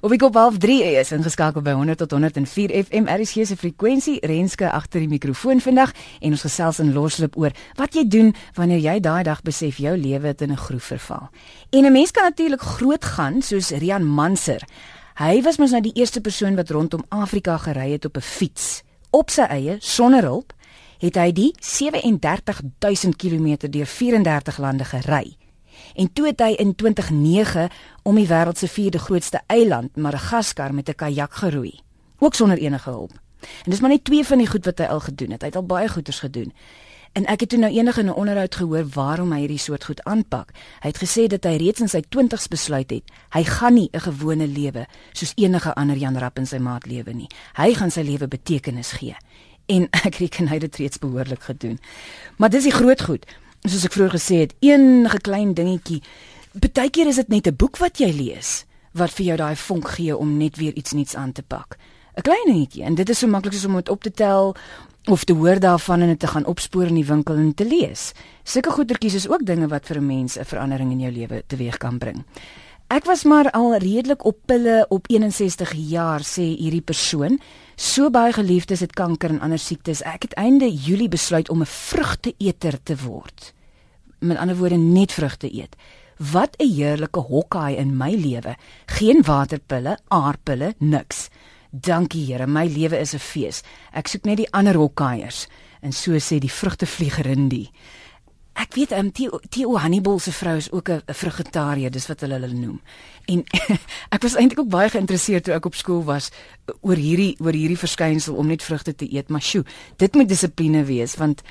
Op 0.00 0.12
ek 0.12 0.22
op 0.22 0.34
half 0.34 0.58
3 0.58 0.82
is 1.00 1.12
ingeskakel 1.12 1.62
by 1.62 1.74
100 1.78 1.98
tot 1.98 2.10
104 2.10 2.74
FM 2.84 3.08
RSG 3.08 3.46
se 3.46 3.56
frekwensie 3.56 4.18
Renske 4.26 4.70
agter 4.70 5.00
die 5.00 5.08
mikrofoon 5.08 5.60
vandag 5.60 5.92
en 6.20 6.30
ons 6.30 6.44
gesels 6.46 6.78
in 6.78 6.92
loslip 6.92 7.36
oor 7.36 7.52
wat 7.76 7.94
jy 7.94 8.06
doen 8.08 8.34
wanneer 8.54 8.78
jy 8.78 9.00
daai 9.00 9.22
dag 9.22 9.42
besef 9.42 9.76
jou 9.76 9.96
lewe 9.96 10.26
het 10.26 10.42
in 10.42 10.52
'n 10.52 10.56
groef 10.56 10.84
verval. 10.84 11.28
En 11.70 11.84
'n 11.84 11.92
mens 11.92 12.10
kan 12.10 12.24
natuurlik 12.24 12.60
groot 12.60 13.04
gaan 13.04 13.42
soos 13.42 13.70
Rian 13.70 14.06
Manser. 14.06 14.62
Hy 15.14 15.42
was 15.42 15.58
mos 15.58 15.70
nou 15.70 15.82
die 15.82 15.94
eerste 15.94 16.20
persoon 16.20 16.54
wat 16.56 16.70
rondom 16.70 17.04
Afrika 17.08 17.56
gery 17.56 17.92
het 17.92 18.04
op 18.04 18.16
'n 18.16 18.20
fiets 18.20 18.82
op 19.10 19.30
sy 19.30 19.42
eie 19.42 19.76
sonder 19.80 20.22
hulp 20.22 20.54
het 21.00 21.16
hy 21.16 21.32
die 21.32 21.50
37000 21.58 23.16
km 23.16 23.70
deur 23.70 23.86
34 23.86 24.58
lande 24.58 24.84
gery 24.84 25.36
en 25.94 26.12
toe 26.12 26.26
het 26.26 26.40
hy 26.40 26.50
in 26.58 26.74
2009 26.74 27.68
om 28.02 28.14
die 28.14 28.28
wêreld 28.28 28.58
se 28.58 28.68
vierde 28.68 28.98
grootste 28.98 29.40
eiland, 29.46 29.96
Madagaskar 29.96 30.74
met 30.74 30.88
'n 30.88 30.94
kajak 30.94 31.34
geroei, 31.34 31.80
ook 32.18 32.34
sonder 32.34 32.58
enige 32.58 32.90
hulp. 32.90 33.12
En 33.40 33.70
dis 33.70 33.80
maar 33.80 33.90
net 33.90 34.04
twee 34.04 34.24
van 34.24 34.38
die 34.38 34.46
goed 34.46 34.64
wat 34.64 34.78
hy 34.78 34.84
al 34.84 35.00
gedoen 35.00 35.30
het. 35.30 35.40
Hy 35.40 35.46
het 35.46 35.56
al 35.56 35.66
baie 35.66 35.88
goeders 35.88 36.18
gedoen. 36.18 36.52
En 37.12 37.26
ek 37.26 37.40
het 37.40 37.48
toe 37.48 37.58
nou 37.58 37.72
eendag 37.72 37.98
in 37.98 38.06
'n 38.06 38.14
onderhoud 38.14 38.54
gehoor 38.54 38.86
waarom 38.88 39.32
hy 39.32 39.38
hierdie 39.38 39.58
soort 39.58 39.84
goed 39.84 40.02
aanpak. 40.04 40.52
Hy 40.80 40.88
het 40.88 41.02
gesê 41.02 41.26
dat 41.26 41.44
hy 41.44 41.56
reeds 41.56 41.80
in 41.80 41.88
sy 41.88 42.02
20's 42.16 42.48
besluit 42.48 42.90
het 42.90 43.02
hy 43.30 43.44
gaan 43.44 43.74
nie 43.74 43.88
'n 43.92 44.00
gewone 44.00 44.46
lewe 44.46 44.86
soos 45.12 45.32
enige 45.34 45.74
ander 45.74 45.96
Jan 45.96 46.18
Rapp 46.18 46.38
in 46.38 46.46
sy 46.46 46.58
maat 46.58 46.86
lewe 46.86 47.12
nie. 47.12 47.28
Hy 47.54 47.74
gaan 47.74 47.90
sy 47.90 48.00
lewe 48.00 48.28
betekenis 48.28 48.92
gee. 48.92 49.16
En 49.66 49.88
ek 50.06 50.14
reken 50.14 50.48
hy 50.48 50.54
het 50.54 50.60
dit 50.60 50.76
reeds 50.76 50.98
behoorlik 50.98 51.42
gedoen. 51.42 51.78
Maar 52.36 52.50
dis 52.50 52.62
die 52.64 52.72
groot 52.72 53.02
goed 53.02 53.26
soos 53.68 53.84
ek 53.84 53.92
vroeër 53.92 54.16
gesê 54.16 54.36
het, 54.44 54.54
enige 54.64 55.20
klein 55.20 55.54
dingetjie. 55.54 56.02
Partykeer 56.58 57.06
is 57.06 57.16
dit 57.16 57.28
net 57.28 57.46
'n 57.46 57.56
boek 57.56 57.78
wat 57.78 57.98
jy 57.98 58.12
lees 58.12 58.64
wat 58.92 59.10
vir 59.10 59.26
jou 59.26 59.36
daai 59.36 59.56
vonk 59.56 59.88
gee 59.88 60.16
om 60.16 60.38
net 60.38 60.56
weer 60.56 60.74
iets 60.74 60.92
nuuts 60.92 61.14
aan 61.14 61.32
te 61.32 61.42
pak. 61.42 61.78
'n 62.16 62.22
Klein 62.22 62.46
dingetjie 62.46 62.82
en 62.84 62.94
dit 62.94 63.08
is 63.08 63.18
so 63.18 63.26
maklik 63.26 63.52
soos 63.52 63.64
om 63.64 63.76
dit 63.76 63.88
op 63.88 64.02
te 64.02 64.10
tel 64.10 64.56
of 65.08 65.24
te 65.24 65.32
hoor 65.32 65.60
daarvan 65.60 66.00
en 66.00 66.08
dit 66.08 66.18
te 66.18 66.26
gaan 66.26 66.46
opspoor 66.46 66.86
in 66.86 66.94
die 66.94 67.06
winkel 67.06 67.34
en 67.34 67.54
te 67.54 67.64
lees. 67.64 68.12
Sulke 68.44 68.70
goedertjies 68.70 69.14
is 69.14 69.28
ook 69.28 69.46
dinge 69.46 69.68
wat 69.68 69.86
vir 69.86 69.96
'n 69.96 70.06
mens 70.06 70.38
'n 70.38 70.44
verandering 70.44 70.90
in 70.90 71.00
jou 71.00 71.12
lewe 71.12 71.42
teweeg 71.46 71.76
kan 71.76 71.98
bring. 71.98 72.24
Ek 72.90 73.04
was 73.04 73.24
maar 73.24 73.50
al 73.50 73.76
redelik 73.76 74.24
op 74.24 74.36
pille 74.46 74.86
op 74.88 75.06
61 75.06 75.72
jaar 75.72 76.20
sê 76.20 76.42
hierdie 76.42 76.82
persoon. 76.82 77.38
So 77.80 78.10
baie 78.12 78.32
geliefdes 78.36 78.82
het 78.84 78.92
kanker 78.92 79.32
en 79.32 79.38
ander 79.40 79.58
siektes. 79.58 80.02
Ek 80.04 80.26
het 80.26 80.34
einde 80.36 80.66
Julie 80.68 81.08
besluit 81.08 81.48
om 81.48 81.62
'n 81.62 81.66
vrugteeter 81.66 82.76
te 82.82 82.96
word. 82.96 83.54
Met 84.18 84.36
ander 84.36 84.56
woorde 84.56 84.76
net 84.76 85.12
vrugte 85.12 85.48
eet. 85.54 85.76
Wat 86.18 86.56
'n 86.58 86.74
heerlike 86.74 87.20
hokkaai 87.20 87.76
in 87.76 87.96
my 87.96 88.14
lewe. 88.14 88.56
Geen 88.86 89.22
waterpille, 89.22 89.98
aardpille, 90.08 90.74
niks. 90.78 91.28
Dankie 91.70 92.26
Here, 92.26 92.46
my 92.46 92.66
lewe 92.66 92.98
is 92.98 93.14
'n 93.14 93.18
fees. 93.18 93.62
Ek 93.92 94.06
soek 94.08 94.24
net 94.24 94.36
die 94.36 94.52
ander 94.52 94.74
hokkaaiers. 94.74 95.46
En 95.80 95.92
so 95.92 96.12
sê 96.12 96.38
die 96.38 96.52
vrugtevliegerin 96.52 97.48
die. 97.48 97.70
Ek 98.52 98.74
weet 98.74 98.92
ehm 98.92 99.10
um, 99.10 99.40
Theo 99.48 99.76
Hannibal 99.78 100.18
se 100.18 100.32
vrou 100.32 100.56
is 100.56 100.70
ook 100.70 100.88
'n 100.90 101.02
vegetariër, 101.06 101.90
dis 101.90 102.06
wat 102.06 102.20
hulle 102.20 102.34
hulle 102.34 102.52
noem. 102.52 102.80
En 103.26 103.44
ek 104.16 104.22
was 104.22 104.34
eintlik 104.34 104.58
ook 104.58 104.68
baie 104.68 104.88
geïnteresseerd 104.88 105.44
toe 105.44 105.54
ek 105.54 105.66
op 105.66 105.74
skool 105.74 106.04
was 106.04 106.30
oor 106.80 106.96
hierdie 106.96 107.36
oor 107.38 107.52
hierdie 107.52 107.78
verskynsel 107.78 108.34
om 108.34 108.46
net 108.46 108.62
vrugte 108.62 108.94
te 108.94 109.06
eet, 109.14 109.28
maar 109.28 109.42
sjoe, 109.42 109.64
dit 109.96 110.14
moet 110.14 110.28
dissipline 110.28 110.84
wees 110.84 111.16
want 111.16 111.42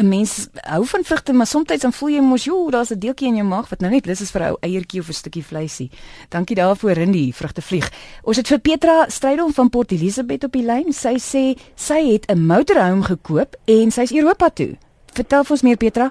'n 0.00 0.08
mens 0.08 0.48
hou 0.54 0.86
van 0.86 1.04
vrugte, 1.04 1.32
maar 1.32 1.46
soms 1.46 1.80
dan 1.80 1.92
voel 1.92 2.08
jy 2.08 2.20
mos, 2.20 2.44
joh, 2.44 2.70
daar's 2.70 2.90
'n 2.90 2.98
deeltjie 2.98 3.28
in 3.28 3.36
jou 3.36 3.46
maag 3.46 3.68
wat 3.68 3.80
nou 3.80 3.92
net 3.92 4.06
lus 4.06 4.20
is 4.20 4.30
vir 4.30 4.42
'n 4.42 4.56
eiertjie 4.60 5.00
of 5.00 5.08
'n 5.08 5.12
stukkie 5.12 5.44
vleisie. 5.44 5.90
Dankie 6.28 6.56
daarvoor, 6.56 6.92
Rindie, 6.92 7.34
vrugte 7.34 7.62
vlieg. 7.62 7.92
Ons 8.22 8.36
het 8.36 8.46
vir 8.46 8.58
Petra 8.58 9.08
Strydom 9.08 9.52
van 9.52 9.68
Port 9.68 9.92
Elizabeth 9.92 10.44
op 10.44 10.52
die 10.52 10.64
lyn. 10.64 10.92
Sy 10.92 11.16
sê 11.18 11.60
sy 11.74 12.12
het 12.12 12.30
'n 12.30 12.46
motorhome 12.46 13.02
gekoop 13.02 13.56
en 13.64 13.90
sy's 13.90 14.12
Europa 14.12 14.48
toe. 14.48 14.76
Vertel 15.14 15.44
vir 15.44 15.54
ons 15.56 15.62
meer 15.66 15.78
Petra. 15.80 16.10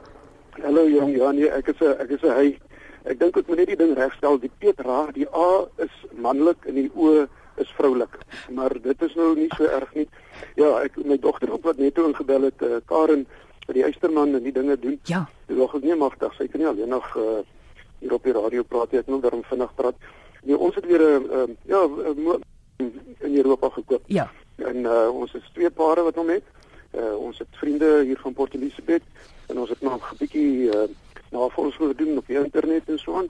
Hallo 0.59 0.83
jong, 0.91 1.13
ja 1.15 1.31
nee, 1.31 1.47
ek 1.47 1.71
is 1.71 1.79
'n 1.79 1.95
ek 2.03 2.09
is 2.09 2.23
'n 2.23 2.35
hy. 2.35 2.59
Ek 3.05 3.19
dink 3.19 3.37
ek 3.37 3.47
moet 3.47 3.57
net 3.57 3.67
die 3.67 3.77
ding 3.77 3.95
regstel. 3.95 4.39
Die 4.39 4.51
Petra, 4.59 5.07
die 5.13 5.27
A 5.33 5.67
is 5.77 5.93
manlik 6.11 6.65
en 6.67 6.75
die 6.75 6.91
O 6.95 7.27
is 7.55 7.71
vroulik. 7.77 8.17
Maar 8.51 8.75
dit 8.81 9.01
is 9.01 9.15
nou 9.15 9.35
nie 9.35 9.49
so 9.55 9.63
erg 9.63 9.93
nie. 9.95 10.07
Ja, 10.55 10.81
ek 10.83 10.97
my 11.05 11.17
dogter 11.17 11.53
op 11.53 11.63
wat 11.63 11.77
net 11.77 11.95
toe 11.95 12.07
ingebel 12.07 12.41
het, 12.41 12.61
uh, 12.61 12.79
Karen, 12.85 13.25
vir 13.65 13.73
die 13.73 13.83
Eysterman 13.83 14.35
en 14.35 14.43
die 14.43 14.51
dinge 14.51 14.79
doen. 14.79 14.99
Ja. 15.03 15.29
Dis 15.47 15.57
nog 15.57 15.81
nie 15.81 15.95
magtig. 15.95 16.33
Sy 16.33 16.47
kan 16.47 16.59
nie 16.59 16.67
alleen 16.67 16.89
nog 16.89 17.15
uh, 17.15 17.39
hier 17.99 18.13
op 18.13 18.23
die 18.23 18.33
radio 18.33 18.63
praat 18.63 18.91
nie. 18.91 18.99
Ek 18.99 19.07
wil 19.07 19.19
daarom 19.19 19.43
vinnig 19.43 19.73
praat. 19.75 19.95
Nee, 20.43 20.57
ons 20.57 20.75
het 20.75 20.85
weer 20.85 21.01
'n 21.19 21.27
uh, 21.31 21.47
ja, 21.65 21.87
in 23.19 23.35
Europa 23.35 23.69
gekoop. 23.69 24.03
Ja. 24.07 24.31
En 24.57 24.75
uh, 24.75 25.09
ons 25.13 25.31
het 25.31 25.43
twee 25.53 25.69
pare 25.69 26.03
wat 26.03 26.15
hom 26.15 26.29
het. 26.29 26.43
Uh, 26.91 27.15
ons 27.15 27.37
het 27.37 27.47
vriende 27.51 28.03
hier 28.03 28.17
van 28.19 28.33
Port 28.33 28.53
Elizabeth 28.53 29.03
en 29.47 29.59
ons 29.59 29.69
het 29.69 29.81
nog 29.81 30.11
'n 30.11 30.17
bietjie 30.17 30.73
uh, 30.73 30.89
navorsing 31.31 31.89
gedoen 31.89 32.17
op 32.17 32.27
die 32.27 32.43
internet 32.43 32.89
en 32.89 32.99
so 32.99 33.15
aan. 33.15 33.29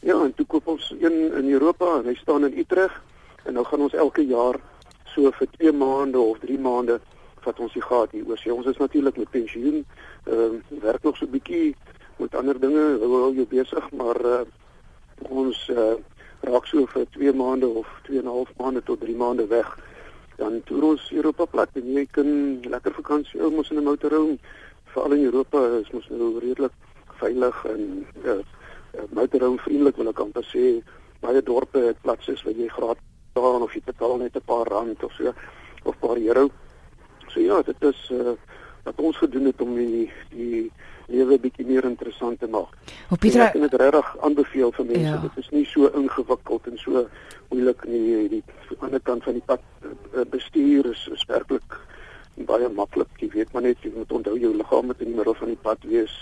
Ja, 0.00 0.22
en 0.22 0.34
toe 0.34 0.46
koop 0.46 0.66
ons 0.66 0.94
een 1.00 1.32
in 1.34 1.50
Europa 1.50 1.98
en 1.98 2.04
hy 2.04 2.14
staan 2.14 2.44
in 2.44 2.58
Utrecht 2.58 3.02
en 3.44 3.52
nou 3.52 3.64
gaan 3.64 3.80
ons 3.80 3.94
elke 3.94 4.26
jaar 4.26 4.60
so 5.04 5.30
vir 5.30 5.48
2 5.58 5.72
maande 5.72 6.18
of 6.18 6.38
3 6.38 6.58
maande 6.58 7.00
vat 7.40 7.60
ons 7.60 7.72
die 7.72 7.82
gat 7.82 8.10
hier 8.10 8.26
oor. 8.28 8.38
So, 8.38 8.54
ons 8.54 8.66
is 8.66 8.76
natuurlik 8.76 9.16
met 9.16 9.30
pensioen. 9.30 9.84
Ehm 10.24 10.60
uh, 10.70 10.80
werk 10.82 11.02
nog 11.02 11.16
so 11.16 11.24
'n 11.24 11.30
bietjie 11.30 11.76
met 12.16 12.34
ander 12.34 12.60
dinge, 12.60 12.98
hou 13.00 13.34
jou 13.34 13.46
besig, 13.48 13.90
maar 13.90 14.24
uh, 14.24 14.40
ons 15.28 15.68
uh, 15.72 15.96
raak 16.40 16.66
so 16.66 16.86
vir 16.86 17.06
2 17.16 17.32
maande 17.32 17.66
of 17.66 17.88
2 18.02 18.18
en 18.18 18.24
'n 18.24 18.36
half 18.36 18.52
maande 18.56 18.82
tot 18.82 19.00
3 19.00 19.16
maande 19.16 19.46
weg. 19.46 19.78
Dan 20.40 20.62
toer 20.68 20.86
ons 20.92 21.10
Europa 21.12 21.46
plat 21.46 21.76
en 21.80 21.92
jy 21.96 22.06
kan 22.16 22.30
lekker 22.72 22.96
vakansie 22.98 23.40
hou 23.42 23.50
mos 23.54 23.70
in 23.70 23.78
'n 23.78 23.88
motorhome 23.90 24.38
veral 24.94 25.12
in 25.18 25.28
Europa 25.28 25.60
is 25.80 25.92
mos 25.92 26.08
nou 26.10 26.32
redelik 26.40 26.74
veilig 27.20 27.64
en 27.64 28.06
ja, 28.24 28.36
uh, 28.40 29.06
motorhome 29.12 29.62
vriendelik 29.66 29.96
wil 29.96 30.08
ek 30.08 30.24
amper 30.24 30.46
sê 30.48 30.82
baie 31.20 31.42
dorpe 31.42 31.78
het 31.78 32.02
platse 32.02 32.34
waar 32.44 32.56
jy 32.56 32.68
gratis 32.68 33.08
betaal 33.34 33.62
of 33.62 33.74
jy 33.74 33.82
betaal 33.84 34.16
net 34.18 34.36
'n 34.36 34.46
paar 34.46 34.66
rand 34.66 35.04
of 35.04 35.12
so. 35.12 35.34
of 35.84 35.98
paar 35.98 36.16
euro. 36.16 36.50
So 37.28 37.40
ja, 37.40 37.62
dit 37.62 37.82
is 37.82 38.10
uh 38.10 38.36
wat 38.84 39.00
ons 39.00 39.16
gedoen 39.16 39.44
het 39.44 39.60
om 39.60 39.74
die 39.76 40.10
die 40.30 40.70
lewe 41.10 41.38
bietjie 41.42 41.66
meer 41.66 41.84
interessant 41.88 42.40
te 42.40 42.48
maak. 42.50 42.74
Op 43.10 43.20
Pieter, 43.20 43.46
ek 43.46 43.52
kan 43.56 43.66
dit 43.66 43.76
regtig 43.82 44.10
aanbeveel 44.26 44.72
vir 44.78 44.88
mense. 44.92 45.12
Ja. 45.12 45.20
Dit 45.26 45.44
is 45.44 45.50
nie 45.54 45.66
so 45.66 45.90
ingewikkeld 46.00 46.66
en 46.70 46.78
so 46.78 47.04
moeilik 47.50 47.84
nie. 47.90 48.28
Die 48.36 48.42
ander 48.78 49.02
kant 49.02 49.26
van 49.26 49.38
die 49.38 49.46
pad 49.46 49.62
uh, 49.84 50.26
bestuur 50.30 50.90
is, 50.92 51.06
is 51.14 51.24
werklik 51.30 51.78
baie 52.48 52.68
maklik. 52.72 53.10
Jy 53.20 53.30
weet 53.34 53.52
maar 53.52 53.66
net 53.66 53.82
jy 53.84 53.92
moet 53.94 54.12
onthou 54.12 54.36
jou 54.38 54.52
liggaam 54.56 54.86
moet 54.90 55.02
in 55.02 55.10
die 55.12 55.18
middel 55.18 55.36
van 55.40 55.52
die 55.52 55.62
pad 55.68 55.88
wees 55.90 56.14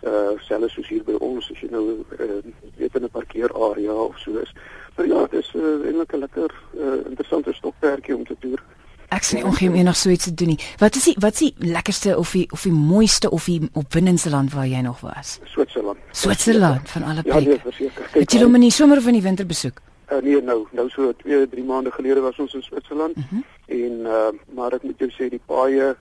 uh 0.00 0.32
selfs 0.40 0.74
soos 0.78 0.88
hier 0.88 1.02
by 1.04 1.18
ons 1.20 1.50
as 1.52 1.58
jy 1.60 1.68
nou 1.68 1.82
uh, 2.16 2.38
weet 2.78 2.94
in 2.96 3.04
'n 3.04 3.12
parkeerarea 3.12 3.92
of 3.92 4.18
so 4.18 4.38
is. 4.40 4.52
Maar 4.96 5.06
ja, 5.06 5.26
dit 5.26 5.40
is 5.40 5.52
uh, 5.54 5.86
eintlik 5.86 6.12
'n 6.12 6.24
lekker 6.24 6.50
uh, 6.74 7.04
interessante 7.10 7.52
stokperdjie 7.52 8.16
om 8.16 8.24
te 8.24 8.36
toer. 8.40 8.62
Ek 9.10 9.24
sê 9.26 9.40
ongeem 9.42 9.74
enig 9.74 9.96
so 9.98 10.10
iets 10.10 10.28
te 10.28 10.34
doen 10.34 10.52
nie. 10.52 10.58
Wat 10.78 10.94
is 10.94 11.08
die 11.08 11.16
wat 11.18 11.34
is 11.34 11.38
die 11.48 11.70
lekkerste 11.72 12.16
of 12.18 12.30
die 12.36 12.46
of 12.54 12.62
die 12.62 12.72
mooiste 12.72 13.30
of 13.30 13.48
die 13.50 13.58
opwindendste 13.74 14.30
land 14.30 14.52
waar 14.54 14.68
jy 14.70 14.82
nog 14.86 15.00
was? 15.02 15.40
Switserland. 15.50 15.98
Switserland 16.12 16.90
van 16.90 17.02
alle 17.02 17.22
plekke. 17.22 17.40
Ja, 17.40 17.48
nee, 17.48 17.60
verseker. 17.64 18.06
Het 18.12 18.36
jy 18.36 18.42
hom 18.44 18.54
in 18.54 18.68
die 18.68 18.74
somer 18.74 19.02
of 19.02 19.08
in 19.10 19.18
die 19.18 19.24
winter 19.26 19.46
besoek? 19.46 19.82
Uh, 20.10 20.20
nee, 20.22 20.42
nou, 20.42 20.66
nou 20.74 20.86
so 20.90 21.10
2, 21.22 21.48
3 21.50 21.64
maande 21.66 21.90
gelede 21.90 22.22
was 22.22 22.38
ons 22.38 22.54
in 22.54 22.62
Switserland 22.62 23.16
uh 23.16 23.24
mhm. 23.24 23.42
-huh. 23.42 23.82
en 23.82 23.92
uh 24.06 24.54
maar 24.54 24.78
ek 24.78 24.82
moet 24.82 24.98
jou 24.98 25.10
sê 25.10 25.28
die 25.28 25.42
paaie 25.46 25.96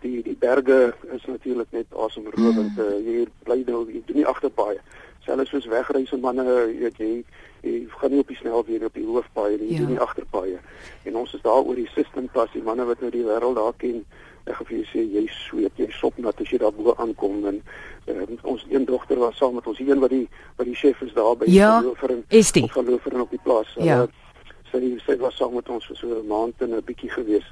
die 0.00 0.22
die 0.22 0.36
berge 0.38 0.94
is 1.12 1.24
natuurlik 1.24 1.70
net 1.70 1.86
asemrowend. 1.96 2.76
Mm. 2.76 2.84
Uh, 2.84 2.98
jy 3.06 3.26
bly 3.42 3.62
nou 3.66 3.84
jy 3.88 4.02
doen 4.06 4.16
nie 4.16 4.26
agterpaaie. 4.26 4.80
Selfs 5.24 5.50
soos 5.50 5.66
wegreise 5.72 6.16
manne, 6.20 6.44
weet 6.80 6.96
jy, 7.00 7.24
jy 7.64 7.86
gaan 7.88 8.12
nie 8.12 8.20
op 8.22 8.28
die 8.28 8.36
snelweg 8.36 8.84
op 8.86 8.94
die 8.98 9.06
hoofpaaie 9.06 9.56
nie, 9.58 9.70
jy 9.70 9.78
ja. 9.78 9.84
doen 9.84 9.94
nie 9.94 10.04
agterpaaie. 10.04 10.60
En 11.08 11.16
ons 11.16 11.34
is 11.34 11.42
daar 11.44 11.62
oor 11.62 11.78
die 11.78 11.88
system 11.94 12.28
pas, 12.32 12.50
die 12.52 12.62
manne 12.62 12.86
wat 12.88 13.00
nou 13.00 13.10
die 13.14 13.24
wêreld 13.26 13.58
daar 13.58 13.74
ken. 13.80 14.04
Ek 14.44 14.58
gaan 14.58 14.68
vir 14.68 14.76
jou 14.76 14.86
sê 14.90 15.04
jy 15.08 15.24
sweet, 15.32 15.78
jy 15.80 15.88
sop 15.96 16.18
nat 16.20 16.40
as 16.40 16.50
jy 16.52 16.60
daar 16.60 16.74
bo 16.76 16.92
aankom 17.00 17.46
en 17.48 17.62
uh, 18.12 18.26
ons 18.42 18.66
een 18.68 18.84
dogter 18.84 19.20
was 19.22 19.38
saam 19.40 19.56
met 19.56 19.66
ons, 19.70 19.80
een 19.80 20.02
wat 20.02 20.12
die 20.12 20.26
wat 20.58 20.68
die 20.68 20.76
chef 20.76 21.00
is 21.06 21.14
daar 21.16 21.32
by 21.40 21.48
ja, 21.48 21.78
vir 22.02 22.12
'n 22.12 22.24
verloofering 22.76 23.22
op 23.24 23.30
die 23.30 23.40
plaas. 23.44 23.72
Ja. 23.80 24.04
Sy 24.70 24.98
sy 25.06 25.16
was 25.16 25.36
saam 25.40 25.54
met 25.54 25.68
ons 25.68 25.86
vir 25.86 25.96
so 25.96 26.08
'n 26.08 26.26
maand 26.28 26.60
en 26.60 26.76
'n 26.76 26.84
bietjie 26.84 27.10
gewees. 27.10 27.48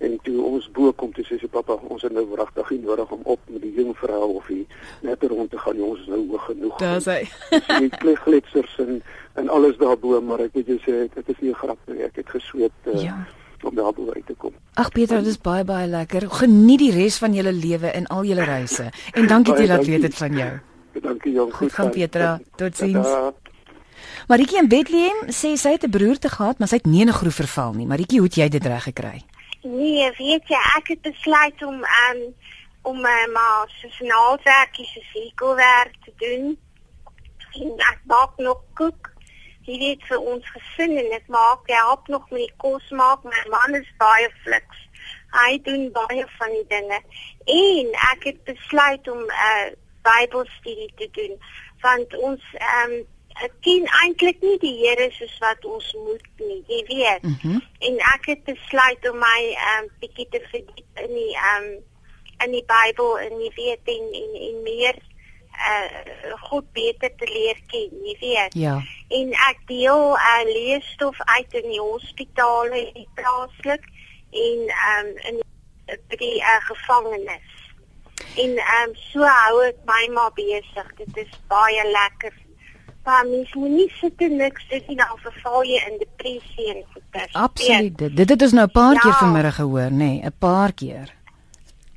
En 0.00 0.14
toe 0.24 0.36
ons 0.40 0.66
bo 0.72 0.92
kom 0.96 1.10
toe 1.12 1.24
sê 1.28 1.36
sy 1.40 1.48
pappa, 1.52 1.74
ons 1.92 2.04
het 2.06 2.12
nou 2.16 2.22
wragtig 2.30 2.70
nie 2.72 2.78
nodig 2.86 3.10
om 3.12 3.26
op 3.34 3.40
met 3.52 3.60
die 3.60 3.72
jong 3.76 3.90
vrou 4.00 4.28
of 4.38 4.46
die 4.48 4.62
net 5.04 5.24
rond 5.28 5.50
te 5.52 5.58
gaan 5.60 5.76
nie. 5.76 5.84
Ons 5.84 6.00
is 6.06 6.08
nou 6.08 6.20
hoog 6.30 6.46
genoeg. 6.48 6.78
Daar's 6.80 7.08
hy. 7.10 7.18
Die 7.84 7.90
kleggletsers 8.00 8.78
en 8.80 9.02
en 9.40 9.48
alles 9.52 9.76
daarbo, 9.80 10.16
maar 10.24 10.40
ek 10.46 10.56
moet 10.56 10.72
jou 10.72 10.78
sê 10.84 10.94
dit 11.12 11.28
is 11.34 11.42
nie 11.44 11.50
'n 11.52 11.60
grap 11.60 11.92
nie. 11.92 12.00
Ek 12.06 12.16
het 12.16 12.32
gesweet 12.32 12.88
uh, 12.88 13.02
ja. 13.02 13.18
om 13.62 13.74
daarbo 13.76 14.08
uit 14.14 14.26
te 14.26 14.34
kom. 14.34 14.56
Ag 14.74 14.88
Pieter, 14.92 15.20
dit 15.20 15.34
is 15.34 15.38
baie 15.38 15.64
baie 15.64 15.86
lekker. 15.86 16.30
Geniet 16.30 16.80
die 16.80 16.92
res 16.96 17.18
van 17.20 17.36
julle 17.36 17.52
lewe 17.52 17.92
in 17.92 18.06
al 18.06 18.24
julle 18.24 18.44
reise. 18.44 18.90
En 19.12 19.26
dankie 19.26 19.52
dat 19.52 19.60
jy 19.60 19.68
laat 19.68 19.86
weet 19.86 20.08
dit 20.08 20.16
van 20.16 20.36
jou. 20.36 20.50
Dankie 21.00 21.32
jong. 21.32 21.52
Goed 21.54 21.72
gaan 21.72 21.90
Pieter. 21.90 22.40
Totsiens. 22.56 23.08
Maritjie 24.28 24.58
in 24.62 24.68
Bethlehem 24.68 25.28
sê 25.28 25.56
sy 25.56 25.76
het 25.76 25.84
'n 25.84 25.90
broerte 25.90 26.28
gehad, 26.28 26.58
maar 26.58 26.68
sy 26.68 26.80
het 26.80 26.86
nie 26.86 27.04
'n 27.04 27.12
groef 27.12 27.34
verval 27.34 27.72
nie. 27.72 27.86
Maritjie, 27.86 28.18
hoe 28.18 28.28
het 28.28 28.36
jy 28.36 28.48
dit 28.48 28.64
reg 28.64 28.82
gekry? 28.82 29.24
Nee, 29.62 30.12
weet 30.16 30.48
jy, 30.48 30.58
ek 30.76 30.88
het 30.94 31.00
besluit 31.04 31.62
om 31.62 31.84
um, 31.84 32.20
om 32.82 33.04
uh, 33.04 33.26
maar 33.32 33.68
sosiaalwerkie 33.68 34.86
se 34.86 35.00
sekelwerk 35.12 35.96
te 36.04 36.12
doen. 36.16 36.58
En 37.52 37.74
ek 37.76 37.98
maak 38.04 38.36
nog 38.36 38.62
kook. 38.74 39.10
Jy 39.68 39.76
weet 39.78 40.06
vir 40.08 40.24
ons 40.32 40.48
gesin 40.54 40.96
en 40.96 41.12
ek 41.12 41.28
maak 41.28 41.68
help 41.68 42.08
nog 42.08 42.24
met 42.30 42.46
die 42.46 42.56
kos 42.56 42.88
maak. 42.90 43.22
My 43.28 43.42
man 43.52 43.76
is 43.76 43.92
baie 44.00 44.30
fliks. 44.46 44.80
Hy 45.36 45.60
doen 45.68 45.90
baie 45.92 46.24
van 46.38 46.56
die 46.56 46.66
dinge. 46.72 47.02
En 47.44 47.94
ek 48.14 48.30
het 48.30 48.44
besluit 48.48 49.12
om 49.12 49.20
'n 49.20 49.38
uh, 49.52 49.70
Bybelstudie 50.08 50.92
te 50.96 51.08
doen 51.12 51.36
want 51.80 52.16
ons 52.16 52.42
ehm 52.56 52.92
um, 52.92 53.06
ken 53.38 53.86
eintlik 54.02 54.40
nie 54.40 54.56
die 54.58 54.76
Here 54.80 55.10
soos 55.14 55.36
wat 55.42 55.64
ons 55.64 55.92
moet 56.04 56.26
nie, 56.36 56.62
jy 56.68 56.80
weet. 56.88 57.22
Mm 57.22 57.38
-hmm. 57.42 57.62
En 57.78 57.98
ek 58.14 58.26
het 58.26 58.44
besluit 58.44 59.10
om 59.10 59.18
my 59.18 59.56
um 59.74 59.88
bietjie 60.00 60.28
te 60.30 60.40
verdiep 60.50 61.04
in 61.04 61.14
die 61.14 61.36
um 61.52 61.68
in 62.44 62.50
die 62.50 62.64
Bybel 62.64 63.18
en 63.18 63.40
jy 63.40 63.52
weet 63.54 63.84
en 63.84 64.04
en, 64.22 64.32
en 64.48 64.62
meer 64.62 64.96
uh 65.60 66.34
God 66.48 66.72
beter 66.72 67.14
te 67.16 67.26
leer 67.32 67.60
ken, 67.66 67.90
jy 68.04 68.16
weet. 68.20 68.54
Ja. 68.54 68.82
En 69.08 69.32
ek 69.32 69.58
deel 69.66 70.16
uh 70.16 70.42
leesstof 70.44 71.20
uit 71.20 71.52
in 71.52 71.68
die 71.70 71.80
hospitale 71.80 72.92
in 72.92 73.06
plaaslik 73.14 73.84
en 74.30 74.60
um 74.96 75.16
in 75.16 75.42
die 76.08 76.38
uh, 76.40 76.60
gevangenis. 76.60 77.48
En 78.36 78.50
um 78.50 78.94
so 78.94 79.24
hou 79.24 79.64
ek 79.64 79.76
my 79.84 80.12
maar 80.12 80.32
besig. 80.32 80.94
Dit 80.96 81.16
is 81.16 81.40
baie 81.48 81.90
lekker 81.90 82.32
Maar 83.04 83.26
mens 83.26 83.54
moet 83.54 83.70
nie 83.70 83.92
sit 84.00 84.12
en 84.16 84.36
niks 84.36 84.68
doen 84.68 84.82
nie, 84.86 84.96
dan 84.96 85.18
verval 85.22 85.62
jy 85.64 85.78
in 85.88 85.98
depressie 85.98 86.66
en 86.74 86.84
goeie. 86.92 87.28
Absoluut. 87.32 87.98
Dit 87.98 88.16
dit 88.16 88.28
het 88.28 88.42
ons 88.42 88.52
nou 88.52 88.66
'n 88.66 88.70
paar 88.70 88.92
ja. 88.92 89.00
keer 89.00 89.12
vanmiddag 89.12 89.54
gehoor, 89.54 89.90
nê, 89.90 89.96
nee, 89.96 90.20
'n 90.24 90.34
paar 90.38 90.72
keer. 90.72 91.14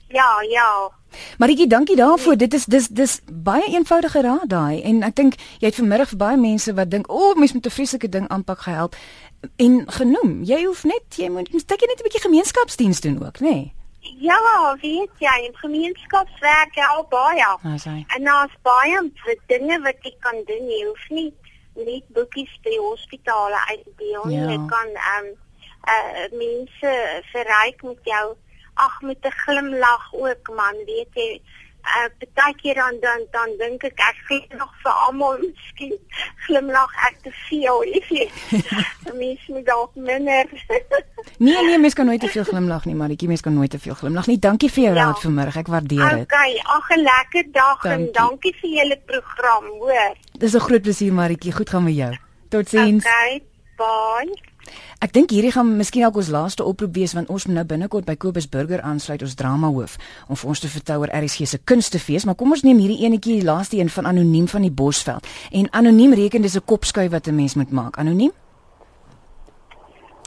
Ja, 0.08 0.42
ja. 0.50 0.92
Maritjie, 1.38 1.68
dankie 1.68 1.96
daarvoor. 1.96 2.38
Dit 2.38 2.54
is 2.54 2.66
dis 2.66 2.88
dis 2.88 3.22
baie 3.34 3.68
eenvoudige 3.68 4.22
raad 4.22 4.50
daai 4.50 4.82
en 4.82 5.04
ek 5.04 5.16
dink 5.16 5.36
jy 5.60 5.68
het 5.68 5.76
vanmiddag 5.76 6.10
vir 6.10 6.18
baie 6.18 6.38
mense 6.38 6.74
wat 6.74 6.92
dink, 6.92 7.12
"O, 7.12 7.30
oh, 7.30 7.36
mens 7.36 7.54
moet 7.54 7.66
'n 7.66 7.70
vreeslike 7.70 8.10
ding 8.10 8.28
aanpak 8.28 8.60
gehelp." 8.60 8.96
En 9.56 9.84
genoem, 9.88 10.44
jy 10.44 10.63
hoef 10.63 10.84
net 10.84 11.04
jy 11.16 11.30
moet 11.30 11.52
net 11.54 11.72
'n 11.72 12.04
bietjie 12.04 12.22
gemeenskapsdiens 12.22 13.02
doen 13.02 13.26
ook, 13.26 13.39
nê? 13.39 13.50
Nee. 13.50 13.74
Ja, 14.04 14.76
weet 14.82 15.16
jy, 15.18 15.36
in 15.48 15.56
gemeenskapswerk 15.56 16.76
help 16.76 17.10
baie. 17.10 17.48
En 18.08 18.24
daar's 18.24 18.56
baie 18.62 19.12
dinge 19.48 19.80
wat 19.82 19.96
jy 20.02 20.16
kan 20.20 20.42
doen. 20.46 20.68
Jy 20.70 20.86
hoef 20.86 21.10
nie 21.10 21.32
net 21.76 22.08
boekies 22.13 22.52
by 22.66 22.76
hospitale 22.78 23.60
uit 23.70 23.84
te 23.84 23.94
deel 23.98 24.26
nie. 24.26 24.39
Ja. 24.39 24.50
Jy 24.52 24.60
kan 24.68 24.89
ehm 24.94 25.32
um, 25.32 25.32
uh 25.84 26.28
mense 26.32 26.92
verryk 27.32 27.82
met 27.84 28.00
jou 28.08 28.36
ag 28.74 29.02
met 29.02 29.26
'n 29.26 29.32
glimlag 29.32 30.13
ook 30.13 30.50
man, 30.56 30.76
weet 30.86 31.13
jy 31.13 31.42
uh 31.84 32.08
baie 32.34 32.56
keer 32.62 32.76
dan 32.76 32.98
dan 33.02 33.26
dan 33.32 33.50
dink 33.60 33.84
ek 33.84 34.00
ek 34.00 34.19
gee 34.28 34.58
nog 34.58 34.72
vir 34.84 34.93
almal 35.08 35.38
miskien 35.43 35.96
glimlag 36.46 36.93
ek 37.10 37.17
te 37.26 37.32
veel 37.48 37.84
jy 37.93 38.02
weet 38.10 39.13
mens 39.13 39.48
moet 39.48 39.65
dalk 39.65 39.96
minder. 39.96 40.48
Nee 41.43 41.63
nee 41.65 41.80
mens 41.80 41.93
kan 41.93 42.06
nooit 42.06 42.19
te 42.19 42.30
veel 42.30 42.43
glimlag 42.43 42.86
nie 42.86 42.96
maritjie 42.96 43.28
mens 43.28 43.41
kan 43.41 43.54
nooit 43.54 43.72
te 43.72 43.80
veel 43.80 43.96
glimlag 43.96 44.28
nie. 44.28 44.39
Dankie 44.39 44.69
vir 44.72 44.84
jou 44.84 44.96
ja. 44.96 45.06
raad 45.06 45.22
vanmiddag 45.24 45.60
ek 45.63 45.72
waardeer 45.72 46.17
dit. 46.17 46.28
Okay 46.28 46.60
ag 46.78 46.89
'n 46.98 47.04
lekker 47.04 47.52
dag 47.52 47.82
dankie. 47.82 47.91
en 47.91 48.12
dankie. 48.12 48.56
vir 48.62 48.69
julle 48.69 49.00
program 49.06 49.65
hoor. 49.80 50.15
Dis 50.39 50.56
'n 50.56 50.65
groot 50.67 50.82
plesier 50.82 51.13
maritjie 51.13 51.52
goed 51.52 51.69
gaan 51.69 51.84
met 51.84 51.96
jou. 51.96 52.13
Totsiens. 52.50 53.06
Okay 53.06 53.41
bye 53.78 54.53
Ek 54.99 55.12
dink 55.13 55.29
hierdie 55.29 55.51
gaan 55.51 55.77
miskien 55.77 56.05
ook 56.05 56.15
ons 56.15 56.29
laaste 56.31 56.63
oproep 56.63 56.93
wees 56.95 57.13
want 57.13 57.29
ons 57.29 57.45
moet 57.45 57.55
nou 57.55 57.65
binnekort 57.65 58.05
by 58.05 58.15
Kobus 58.15 58.49
Burger 58.49 58.81
aansluit 58.81 59.21
ons 59.21 59.36
drama 59.36 59.67
hoof 59.67 59.97
om 60.27 60.36
vir 60.36 60.49
ons 60.49 60.59
te 60.59 60.67
vertel 60.67 60.99
oor 61.03 61.12
RSG 61.12 61.47
se 61.47 61.57
kunstefees, 61.57 62.25
maar 62.25 62.36
kom 62.36 62.51
ons 62.51 62.63
neem 62.63 62.77
hierdie 62.77 63.05
enetjie 63.05 63.39
die 63.39 63.47
laaste 63.47 63.77
een 63.77 63.89
van 63.89 64.05
anoniem 64.05 64.47
van 64.47 64.62
die 64.62 64.71
Bosveld. 64.71 65.27
En 65.51 65.67
anoniem 65.71 66.13
reken 66.13 66.41
dis 66.41 66.55
'n 66.55 66.65
kopskuif 66.65 67.12
wat 67.12 67.27
'n 67.27 67.36
mens 67.36 67.55
moet 67.55 67.71
maak. 67.71 67.97
Anoniem? 67.97 68.31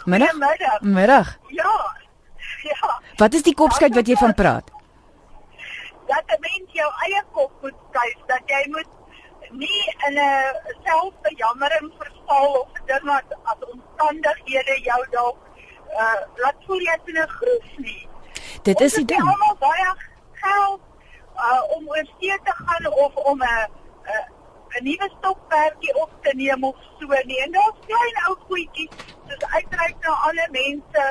Middag. 0.04 0.34
Middag. 0.34 0.80
Middag. 0.80 1.38
Ja. 1.48 1.74
Ja. 2.66 3.00
Wat 3.16 3.34
is 3.34 3.42
die 3.42 3.54
kopskuif 3.54 3.94
wat 3.94 4.08
jy 4.08 4.16
van 4.18 4.34
praat? 4.34 4.70
Dat 6.06 6.24
'n 6.26 6.40
mens 6.40 6.72
jou 6.72 6.90
eie 7.06 7.22
kop 7.32 7.52
moet 7.62 7.74
skuif, 7.88 8.18
dat 8.26 8.42
jy 8.46 8.62
moet 8.70 8.86
nie 9.56 9.82
in 10.08 10.18
'n 10.18 10.76
selfbejammering 10.84 11.92
verval 11.98 12.48
of 12.60 12.80
dit 12.86 13.02
wat 13.02 13.36
as 13.42 13.60
omstandighede 13.72 14.80
jou 14.82 15.06
dalk 15.10 15.38
uh 16.02 16.20
laat 16.42 16.58
voel 16.66 16.80
jy 16.88 16.98
in 17.04 17.18
'n 17.22 17.28
groef 17.28 17.68
nie. 17.76 18.08
Dit 18.62 18.80
is 18.80 18.92
die 18.94 19.04
ding. 19.04 19.22
Ons 19.22 19.48
het 19.48 19.58
baie 19.58 19.90
geld 20.32 20.80
uh 21.34 21.62
om 21.76 21.88
oor 21.88 22.06
see 22.20 22.38
te 22.44 22.54
gaan 22.62 22.92
of 22.92 23.14
om 23.14 23.42
'n 23.42 23.68
'n 24.76 24.84
nuwe 24.84 25.08
stokperdjie 25.18 25.94
op 26.02 26.10
te 26.22 26.32
neem 26.36 26.64
of 26.64 26.76
so 26.98 27.06
nie. 27.24 27.42
En 27.42 27.52
daar's 27.52 27.78
klein 27.86 28.16
ou 28.28 28.36
goedjies 28.48 28.90
soos 29.28 29.44
uitreik 29.58 29.96
na 30.00 30.12
alle 30.28 30.48
mense. 30.50 31.04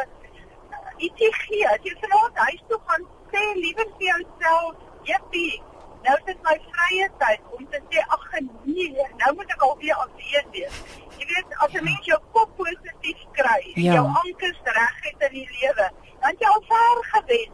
Uh, 0.70 1.04
ietsie 1.06 1.34
gee. 1.34 1.68
As 1.70 1.82
jy 1.84 1.96
vanaand 2.02 2.38
huis 2.48 2.62
toe 2.68 2.80
gaan, 2.86 3.08
sê 3.32 3.42
liewer 3.62 3.88
vir 3.98 4.08
jouself, 4.08 4.76
"Jippie, 5.04 5.64
nou 6.06 6.16
is 6.18 6.26
dit 6.30 6.42
my 6.48 6.56
vrye 6.70 7.08
tyd 7.22 7.54
om 7.58 7.68
te 7.74 7.80
sê 7.90 8.04
ag 8.18 8.26
nee, 8.42 9.06
nou 9.22 9.32
moet 9.38 9.54
ek 9.56 9.64
alweer 9.68 10.02
afwees 10.04 10.48
wees. 10.56 10.80
Jy 11.18 11.28
weet 11.32 11.56
as 11.64 11.74
'n 11.74 11.84
mens 11.88 12.06
jou 12.10 12.20
kop 12.36 12.52
positief 12.58 13.22
kry 13.40 13.62
ja. 13.74 13.94
jou 13.98 14.06
ankers 14.22 14.60
reg 14.78 14.98
het 15.08 15.26
in 15.30 15.34
die 15.40 15.50
lewe, 15.62 15.90
dan 16.22 16.38
jy 16.40 16.52
al 16.54 16.64
ver 16.70 17.04
gewen. 17.14 17.52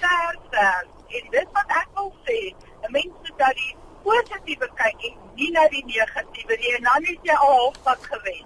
Ver, 0.00 0.38
ver. 0.50 0.86
En 1.16 1.30
dit 1.30 1.48
wat 1.58 1.74
ek 1.80 1.88
wil 1.94 2.12
sê, 2.26 2.38
'n 2.82 2.92
mens 2.92 3.12
moet 3.22 3.38
dat 3.38 3.54
die 3.62 3.76
positiewe 4.02 4.68
kyk 4.82 5.06
en 5.10 5.16
nie 5.34 5.50
na 5.50 5.68
die 5.68 5.84
negatiewe 5.86 6.56
nie 6.56 6.74
en 6.76 6.82
dan 6.90 7.02
is 7.02 7.18
jy 7.22 7.34
al 7.34 7.54
halfpad 7.60 8.04
gewen. 8.12 8.44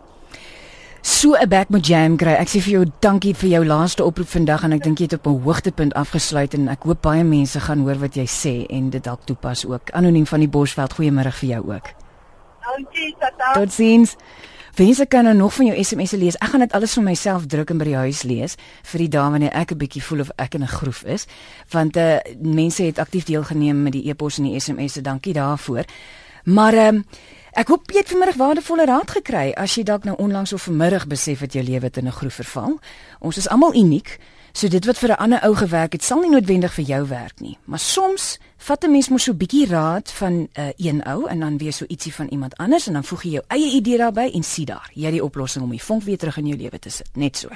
So 1.02 1.34
'n 1.34 1.48
back 1.48 1.68
met 1.68 1.86
jam 1.86 2.16
kry. 2.16 2.32
Ek 2.32 2.48
sê 2.48 2.60
vir 2.60 2.72
jou 2.72 2.84
dankie 3.00 3.34
vir 3.34 3.50
jou 3.50 3.64
laaste 3.64 4.04
oproep 4.04 4.28
vandag 4.28 4.64
en 4.64 4.72
ek 4.72 4.82
dink 4.82 4.98
jy 4.98 5.04
het 5.04 5.12
op 5.12 5.26
'n 5.26 5.42
hoogtepunt 5.42 5.94
afgesluit 5.94 6.54
en 6.54 6.68
ek 6.68 6.82
hoop 6.82 7.02
baie 7.02 7.24
mense 7.24 7.60
gaan 7.60 7.80
hoor 7.80 7.98
wat 7.98 8.14
jy 8.14 8.26
sê 8.26 8.66
en 8.68 8.90
dit 8.90 9.04
dalk 9.04 9.20
toepas 9.24 9.66
ook. 9.66 9.90
Anoniem 9.90 10.26
van 10.26 10.40
die 10.40 10.48
Bosveld, 10.48 10.92
goeiemôre 10.92 11.32
vir 11.32 11.48
jou 11.48 11.72
ook. 11.74 11.86
Dankie, 12.60 13.16
Tata. 13.18 13.52
Totsiens. 13.52 14.16
Wense 14.74 15.06
kan 15.06 15.24
nou 15.24 15.34
nog 15.36 15.54
van 15.54 15.66
jou 15.66 15.82
SMS'e 15.82 16.16
lees. 16.16 16.36
Ek 16.38 16.48
gaan 16.48 16.60
dit 16.60 16.72
alles 16.72 16.94
vir 16.94 17.02
myself 17.02 17.46
druk 17.46 17.70
en 17.70 17.78
by 17.78 17.84
die 17.84 17.96
huis 17.96 18.22
lees 18.22 18.54
vir 18.92 18.98
die 18.98 19.08
dae 19.08 19.30
wanneer 19.30 19.52
ek 19.52 19.72
'n 19.72 19.78
bietjie 19.78 20.02
voel 20.02 20.20
of 20.20 20.30
ek 20.36 20.54
in 20.54 20.62
'n 20.62 20.66
groef 20.66 21.02
is. 21.04 21.26
Want 21.70 21.96
uh 21.96 22.18
mense 22.40 22.82
het 22.82 22.98
aktief 22.98 23.24
deelgeneem 23.24 23.82
met 23.82 23.92
die 23.92 24.08
e-pos 24.08 24.38
en 24.38 24.44
die 24.44 24.60
SMS'e. 24.60 25.02
Dankie 25.02 25.32
daarvoor. 25.32 25.84
Maar 26.44 26.74
ehm 26.74 26.94
um, 26.94 27.04
Ek 27.50 27.68
hoop 27.68 27.90
jy 27.90 27.98
het 27.98 28.10
vanmiddag 28.12 28.36
waardevolle 28.38 28.84
raad 28.86 29.10
gekry 29.10 29.48
as 29.58 29.72
jy 29.74 29.82
dalk 29.82 30.04
nou 30.06 30.14
onlangs 30.22 30.52
of 30.54 30.68
vanmiddag 30.68 31.08
besef 31.10 31.40
dat 31.42 31.56
jou 31.56 31.64
lewe 31.64 31.90
in 31.92 32.06
'n 32.06 32.12
groef 32.12 32.34
verval. 32.34 32.78
Ons 33.18 33.36
is 33.36 33.48
almal 33.48 33.74
uniek, 33.74 34.18
so 34.52 34.68
dit 34.68 34.84
wat 34.84 34.98
vir 34.98 35.10
'n 35.10 35.18
ander 35.18 35.42
ou 35.42 35.54
gewerk 35.54 35.92
het, 35.92 36.04
sal 36.04 36.20
nie 36.20 36.30
noodwendig 36.30 36.72
vir 36.74 36.84
jou 36.84 37.08
werk 37.08 37.40
nie. 37.40 37.58
Maar 37.64 37.78
soms 37.78 38.38
vat 38.56 38.84
'n 38.84 38.90
mens 38.90 39.08
mos 39.08 39.24
so 39.24 39.32
'n 39.32 39.36
bietjie 39.36 39.66
raad 39.66 40.10
van 40.10 40.32
'n 40.32 40.48
uh, 40.58 40.68
een 40.76 41.02
ou 41.02 41.26
en 41.26 41.40
dan 41.40 41.58
weer 41.58 41.72
so 41.72 41.84
ietsie 41.88 42.14
van 42.14 42.28
iemand 42.28 42.56
anders 42.56 42.86
en 42.86 42.92
dan 42.92 43.04
voeg 43.04 43.22
jy 43.22 43.30
jou 43.30 43.44
eie 43.48 43.72
idee 43.72 43.96
daarbey 43.96 44.30
en 44.32 44.42
sien 44.42 44.64
daar, 44.64 44.90
jy 44.94 45.04
het 45.04 45.12
die 45.12 45.24
oplossing 45.24 45.64
om 45.64 45.70
die 45.70 45.82
vonk 45.82 46.02
weer 46.02 46.18
terug 46.18 46.36
in 46.36 46.46
jou 46.46 46.58
lewe 46.58 46.78
te 46.78 46.90
sit. 46.90 47.08
Net 47.14 47.36
so. 47.36 47.48